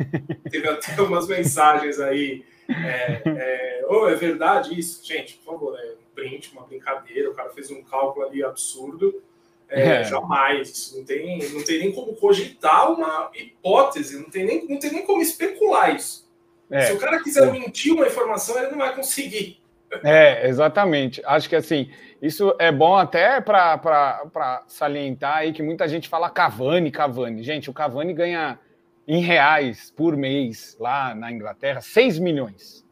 teve 0.49 0.67
até 0.67 1.01
umas 1.01 1.27
mensagens 1.27 1.99
aí. 1.99 2.43
É, 2.69 3.21
é, 3.25 3.85
oh, 3.89 4.07
é 4.07 4.15
verdade 4.15 4.77
isso? 4.77 5.05
Gente, 5.05 5.35
por 5.35 5.53
favor, 5.53 5.79
é 5.79 6.02
print, 6.13 6.51
uma 6.53 6.63
brincadeira. 6.63 7.29
O 7.29 7.33
cara 7.33 7.49
fez 7.49 7.69
um 7.71 7.83
cálculo 7.83 8.25
ali 8.25 8.43
absurdo. 8.43 9.21
É, 9.69 10.01
é. 10.01 10.03
Jamais, 10.03 10.69
isso 10.69 10.97
não 10.97 11.03
tem, 11.03 11.49
não 11.49 11.63
tem 11.63 11.79
nem 11.79 11.91
como 11.91 12.15
cogitar 12.15 12.91
uma 12.91 13.31
hipótese, 13.33 14.19
não 14.19 14.29
tem 14.29 14.45
nem, 14.45 14.67
não 14.67 14.77
tem 14.77 14.91
nem 14.91 15.05
como 15.05 15.21
especular 15.21 15.95
isso. 15.95 16.29
É. 16.69 16.81
Se 16.81 16.93
o 16.93 16.99
cara 16.99 17.21
quiser 17.21 17.51
mentir 17.51 17.93
uma 17.93 18.07
informação, 18.07 18.57
ele 18.57 18.71
não 18.71 18.77
vai 18.77 18.95
conseguir. 18.95 19.59
É, 20.03 20.47
exatamente. 20.47 21.21
Acho 21.25 21.47
que 21.47 21.55
assim, 21.55 21.89
isso 22.21 22.55
é 22.57 22.71
bom 22.71 22.95
até 22.95 23.41
para 23.41 24.63
salientar 24.67 25.37
aí 25.37 25.53
que 25.53 25.61
muita 25.61 25.87
gente 25.87 26.09
fala 26.09 26.29
Cavani, 26.29 26.91
Cavani. 26.91 27.43
Gente, 27.43 27.69
o 27.69 27.73
Cavani 27.73 28.13
ganha 28.13 28.59
em 29.07 29.21
reais 29.21 29.91
por 29.95 30.15
mês 30.15 30.75
lá 30.79 31.13
na 31.13 31.31
Inglaterra 31.31 31.81
6 31.81 32.19
milhões. 32.19 32.85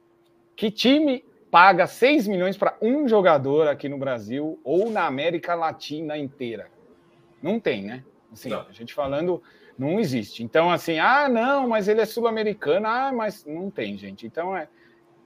Que 0.56 0.70
time 0.70 1.24
paga 1.52 1.86
6 1.86 2.28
milhões 2.28 2.58
para 2.58 2.76
um 2.82 3.08
jogador 3.08 3.68
aqui 3.68 3.90
no 3.90 3.98
Brasil 3.98 4.58
ou 4.64 4.90
na 4.90 5.06
América 5.06 5.54
Latina 5.54 6.18
inteira? 6.18 6.68
Não 7.44 7.60
tem, 7.60 7.84
né? 7.84 8.04
Assim, 8.32 8.50
não. 8.50 8.62
a 8.62 8.72
gente 8.72 8.94
falando, 8.94 9.44
não 9.78 10.00
existe. 10.00 10.44
Então, 10.44 10.72
assim, 10.72 10.98
ah, 10.98 11.28
não, 11.28 11.68
mas 11.68 11.90
ele 11.90 12.00
é 12.00 12.06
sul-americano, 12.06 12.88
ah, 12.88 13.12
mas 13.14 13.46
não 13.46 13.70
tem, 13.70 13.98
gente. 13.98 14.26
Então, 14.26 14.56
é, 14.56 14.70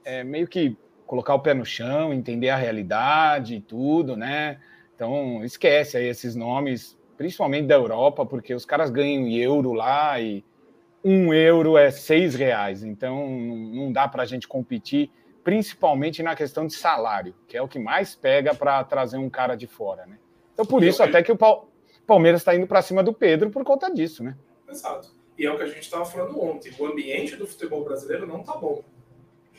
é 0.04 0.24
meio 0.24 0.48
que 0.48 0.76
colocar 1.06 1.34
o 1.34 1.40
pé 1.40 1.54
no 1.54 1.64
chão, 1.64 2.12
entender 2.12 2.48
a 2.48 2.56
realidade 2.56 3.54
e 3.54 3.60
tudo, 3.60 4.16
né? 4.16 4.58
Então, 4.94 5.44
esquece 5.44 5.96
aí 5.96 6.08
esses 6.08 6.34
nomes, 6.34 6.98
principalmente 7.16 7.66
da 7.66 7.76
Europa, 7.76 8.26
porque 8.26 8.52
os 8.52 8.64
caras 8.64 8.90
ganham 8.90 9.26
em 9.26 9.36
euro 9.36 9.72
lá 9.72 10.20
e 10.20 10.44
um 11.04 11.32
euro 11.32 11.78
é 11.78 11.90
seis 11.92 12.34
reais. 12.34 12.82
Então, 12.82 13.28
não 13.28 13.92
dá 13.92 14.08
para 14.08 14.24
a 14.24 14.26
gente 14.26 14.48
competir, 14.48 15.10
principalmente 15.46 16.24
na 16.24 16.34
questão 16.34 16.66
de 16.66 16.74
salário, 16.74 17.32
que 17.46 17.56
é 17.56 17.62
o 17.62 17.68
que 17.68 17.78
mais 17.78 18.16
pega 18.16 18.52
para 18.52 18.82
trazer 18.82 19.16
um 19.16 19.30
cara 19.30 19.54
de 19.54 19.68
fora, 19.68 20.04
né? 20.04 20.18
Então, 20.52 20.66
por 20.66 20.82
isso, 20.82 21.04
até 21.04 21.22
que 21.22 21.30
o 21.30 21.38
Palmeiras 22.04 22.40
está 22.40 22.52
indo 22.56 22.66
para 22.66 22.82
cima 22.82 23.00
do 23.00 23.12
Pedro 23.12 23.48
por 23.48 23.62
conta 23.62 23.88
disso, 23.88 24.24
né? 24.24 24.36
Exato. 24.68 25.14
E 25.38 25.46
é 25.46 25.52
o 25.52 25.56
que 25.56 25.62
a 25.62 25.68
gente 25.68 25.82
estava 25.82 26.04
falando 26.04 26.42
ontem. 26.42 26.72
O 26.76 26.86
ambiente 26.86 27.36
do 27.36 27.46
futebol 27.46 27.84
brasileiro 27.84 28.26
não 28.26 28.40
está 28.40 28.56
bom. 28.56 28.82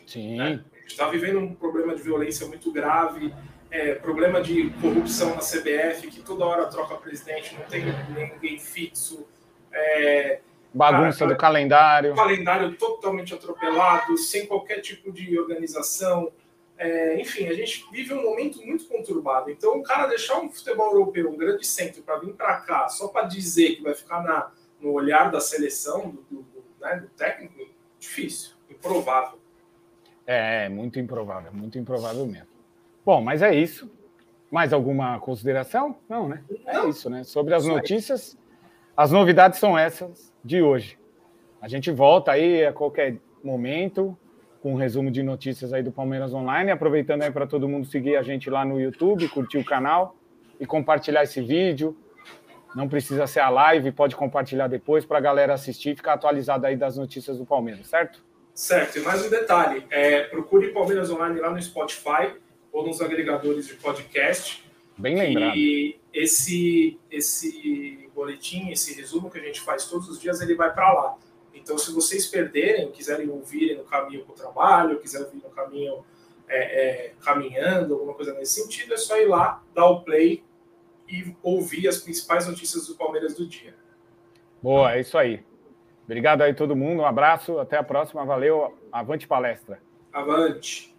Sim. 0.05 0.35
Né? 0.35 0.61
está 0.85 1.07
vivendo 1.07 1.39
um 1.39 1.55
problema 1.55 1.95
de 1.95 2.01
violência 2.01 2.45
muito 2.47 2.69
grave, 2.69 3.33
é, 3.71 3.95
problema 3.95 4.41
de 4.41 4.69
corrupção 4.81 5.35
na 5.35 5.41
CBF, 5.41 6.09
que 6.11 6.21
toda 6.21 6.43
hora 6.43 6.65
troca 6.65 6.95
presidente, 6.95 7.55
não 7.55 7.63
tem 7.63 7.85
ninguém 8.33 8.59
fixo. 8.59 9.25
É, 9.71 10.41
Bagunça 10.77 11.25
do 11.25 11.35
calendário. 11.35 12.15
Calendário 12.15 12.75
totalmente 12.75 13.33
atropelado, 13.33 14.17
sem 14.17 14.45
qualquer 14.45 14.79
tipo 14.81 15.11
de 15.11 15.39
organização. 15.39 16.31
É, 16.77 17.19
enfim, 17.19 17.47
a 17.47 17.53
gente 17.53 17.85
vive 17.91 18.13
um 18.13 18.21
momento 18.21 18.63
muito 18.63 18.87
conturbado. 18.87 19.49
Então, 19.49 19.77
o 19.77 19.83
cara 19.83 20.05
deixar 20.07 20.39
um 20.39 20.49
futebol 20.49 20.91
europeu, 20.91 21.29
um 21.29 21.35
grande 21.35 21.65
centro, 21.65 22.03
para 22.03 22.19
vir 22.19 22.33
para 22.33 22.57
cá, 22.57 22.87
só 22.87 23.07
para 23.07 23.25
dizer 23.25 23.75
que 23.75 23.81
vai 23.81 23.95
ficar 23.95 24.21
na, 24.21 24.51
no 24.79 24.91
olhar 24.91 25.31
da 25.31 25.39
seleção, 25.39 26.11
do, 26.11 26.21
do, 26.29 26.41
do, 26.43 26.63
né, 26.79 26.99
do 26.99 27.07
técnico, 27.09 27.55
difícil, 27.99 28.51
improvável. 28.69 29.39
É, 30.25 30.65
é, 30.65 30.69
muito 30.69 30.99
improvável, 30.99 31.51
muito 31.51 31.79
improvável 31.79 32.25
mesmo. 32.27 32.47
Bom, 33.03 33.21
mas 33.21 33.41
é 33.41 33.55
isso. 33.55 33.89
Mais 34.51 34.71
alguma 34.71 35.19
consideração? 35.19 35.97
Não, 36.07 36.27
né? 36.27 36.43
É 36.65 36.73
Não. 36.73 36.89
isso, 36.89 37.09
né? 37.09 37.23
Sobre 37.23 37.53
as 37.53 37.65
notícias, 37.65 38.37
as 38.95 39.11
novidades 39.11 39.59
são 39.59 39.77
essas 39.77 40.33
de 40.47 40.61
hoje. 40.61 40.97
A 41.61 41.67
gente 41.67 41.91
volta 41.91 42.31
aí 42.31 42.65
a 42.65 42.73
qualquer 42.73 43.17
momento 43.43 44.17
com 44.61 44.73
um 44.73 44.75
resumo 44.75 45.11
de 45.11 45.21
notícias 45.21 45.73
aí 45.73 45.83
do 45.83 45.91
Palmeiras 45.91 46.33
Online, 46.33 46.71
aproveitando 46.71 47.21
aí 47.21 47.31
para 47.31 47.45
todo 47.45 47.69
mundo 47.69 47.85
seguir 47.85 48.15
a 48.15 48.23
gente 48.23 48.49
lá 48.49 48.65
no 48.65 48.79
YouTube, 48.79 49.27
curtir 49.29 49.57
o 49.57 49.65
canal 49.65 50.15
e 50.59 50.65
compartilhar 50.65 51.23
esse 51.23 51.41
vídeo. 51.41 51.95
Não 52.75 52.87
precisa 52.87 53.27
ser 53.27 53.39
a 53.41 53.49
live, 53.49 53.91
pode 53.91 54.15
compartilhar 54.15 54.67
depois 54.67 55.05
para 55.05 55.17
a 55.17 55.21
galera 55.21 55.53
assistir 55.53 55.91
e 55.91 55.95
ficar 55.95 56.13
atualizado 56.13 56.65
aí 56.65 56.75
das 56.75 56.97
notícias 56.97 57.37
do 57.37 57.45
Palmeiras, 57.45 57.87
certo? 57.87 58.23
Certo, 58.53 58.97
e 58.97 59.01
mais 59.01 59.25
um 59.25 59.29
detalhe: 59.29 59.83
é, 59.89 60.21
procure 60.23 60.69
Palmeiras 60.69 61.09
Online 61.09 61.39
lá 61.39 61.51
no 61.51 61.61
Spotify 61.61 62.33
ou 62.71 62.85
nos 62.85 63.01
agregadores 63.01 63.67
de 63.67 63.75
podcast. 63.75 64.63
Bem 64.97 65.15
lembrado. 65.15 65.55
E 65.55 65.99
esse, 66.13 66.99
esse 67.11 68.06
boletim, 68.17 68.69
esse 68.69 68.95
resumo 68.95 69.29
que 69.29 69.37
a 69.37 69.43
gente 69.43 69.61
faz 69.61 69.85
todos 69.85 70.09
os 70.09 70.19
dias, 70.19 70.41
ele 70.41 70.55
vai 70.55 70.73
para 70.73 70.91
lá. 70.91 71.17
Então, 71.53 71.77
se 71.77 71.93
vocês 71.93 72.25
perderem, 72.25 72.91
quiserem 72.91 73.29
ouvir 73.29 73.77
no 73.77 73.83
caminho 73.83 74.25
para 74.25 74.33
o 74.33 74.35
trabalho, 74.35 74.99
quiserem 74.99 75.27
ouvir 75.27 75.43
no 75.43 75.49
caminho 75.51 76.03
é, 76.47 76.57
é, 76.57 77.13
caminhando, 77.21 77.93
alguma 77.93 78.15
coisa 78.15 78.33
nesse 78.33 78.61
sentido, 78.61 78.93
é 78.93 78.97
só 78.97 79.17
ir 79.17 79.27
lá, 79.27 79.63
dar 79.73 79.85
o 79.85 80.01
play 80.01 80.43
e 81.07 81.35
ouvir 81.43 81.87
as 81.87 81.99
principais 81.99 82.47
notícias 82.47 82.87
do 82.87 82.95
Palmeiras 82.95 83.35
do 83.35 83.45
dia. 83.45 83.75
Boa, 84.61 84.95
é 84.95 85.01
isso 85.01 85.17
aí. 85.17 85.45
Obrigado 86.03 86.41
aí 86.41 86.53
todo 86.53 86.75
mundo, 86.75 87.03
um 87.03 87.05
abraço, 87.05 87.59
até 87.59 87.77
a 87.77 87.83
próxima, 87.83 88.25
valeu, 88.25 88.75
avante 88.91 89.27
palestra. 89.27 89.79
Avante. 90.11 90.96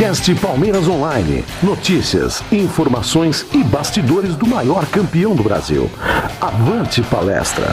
Podcast 0.00 0.34
Palmeiras 0.36 0.88
Online. 0.88 1.44
Notícias, 1.62 2.42
informações 2.50 3.44
e 3.52 3.62
bastidores 3.62 4.34
do 4.34 4.46
maior 4.46 4.86
campeão 4.86 5.34
do 5.34 5.42
Brasil. 5.42 5.90
Avante 6.40 7.02
palestra. 7.02 7.66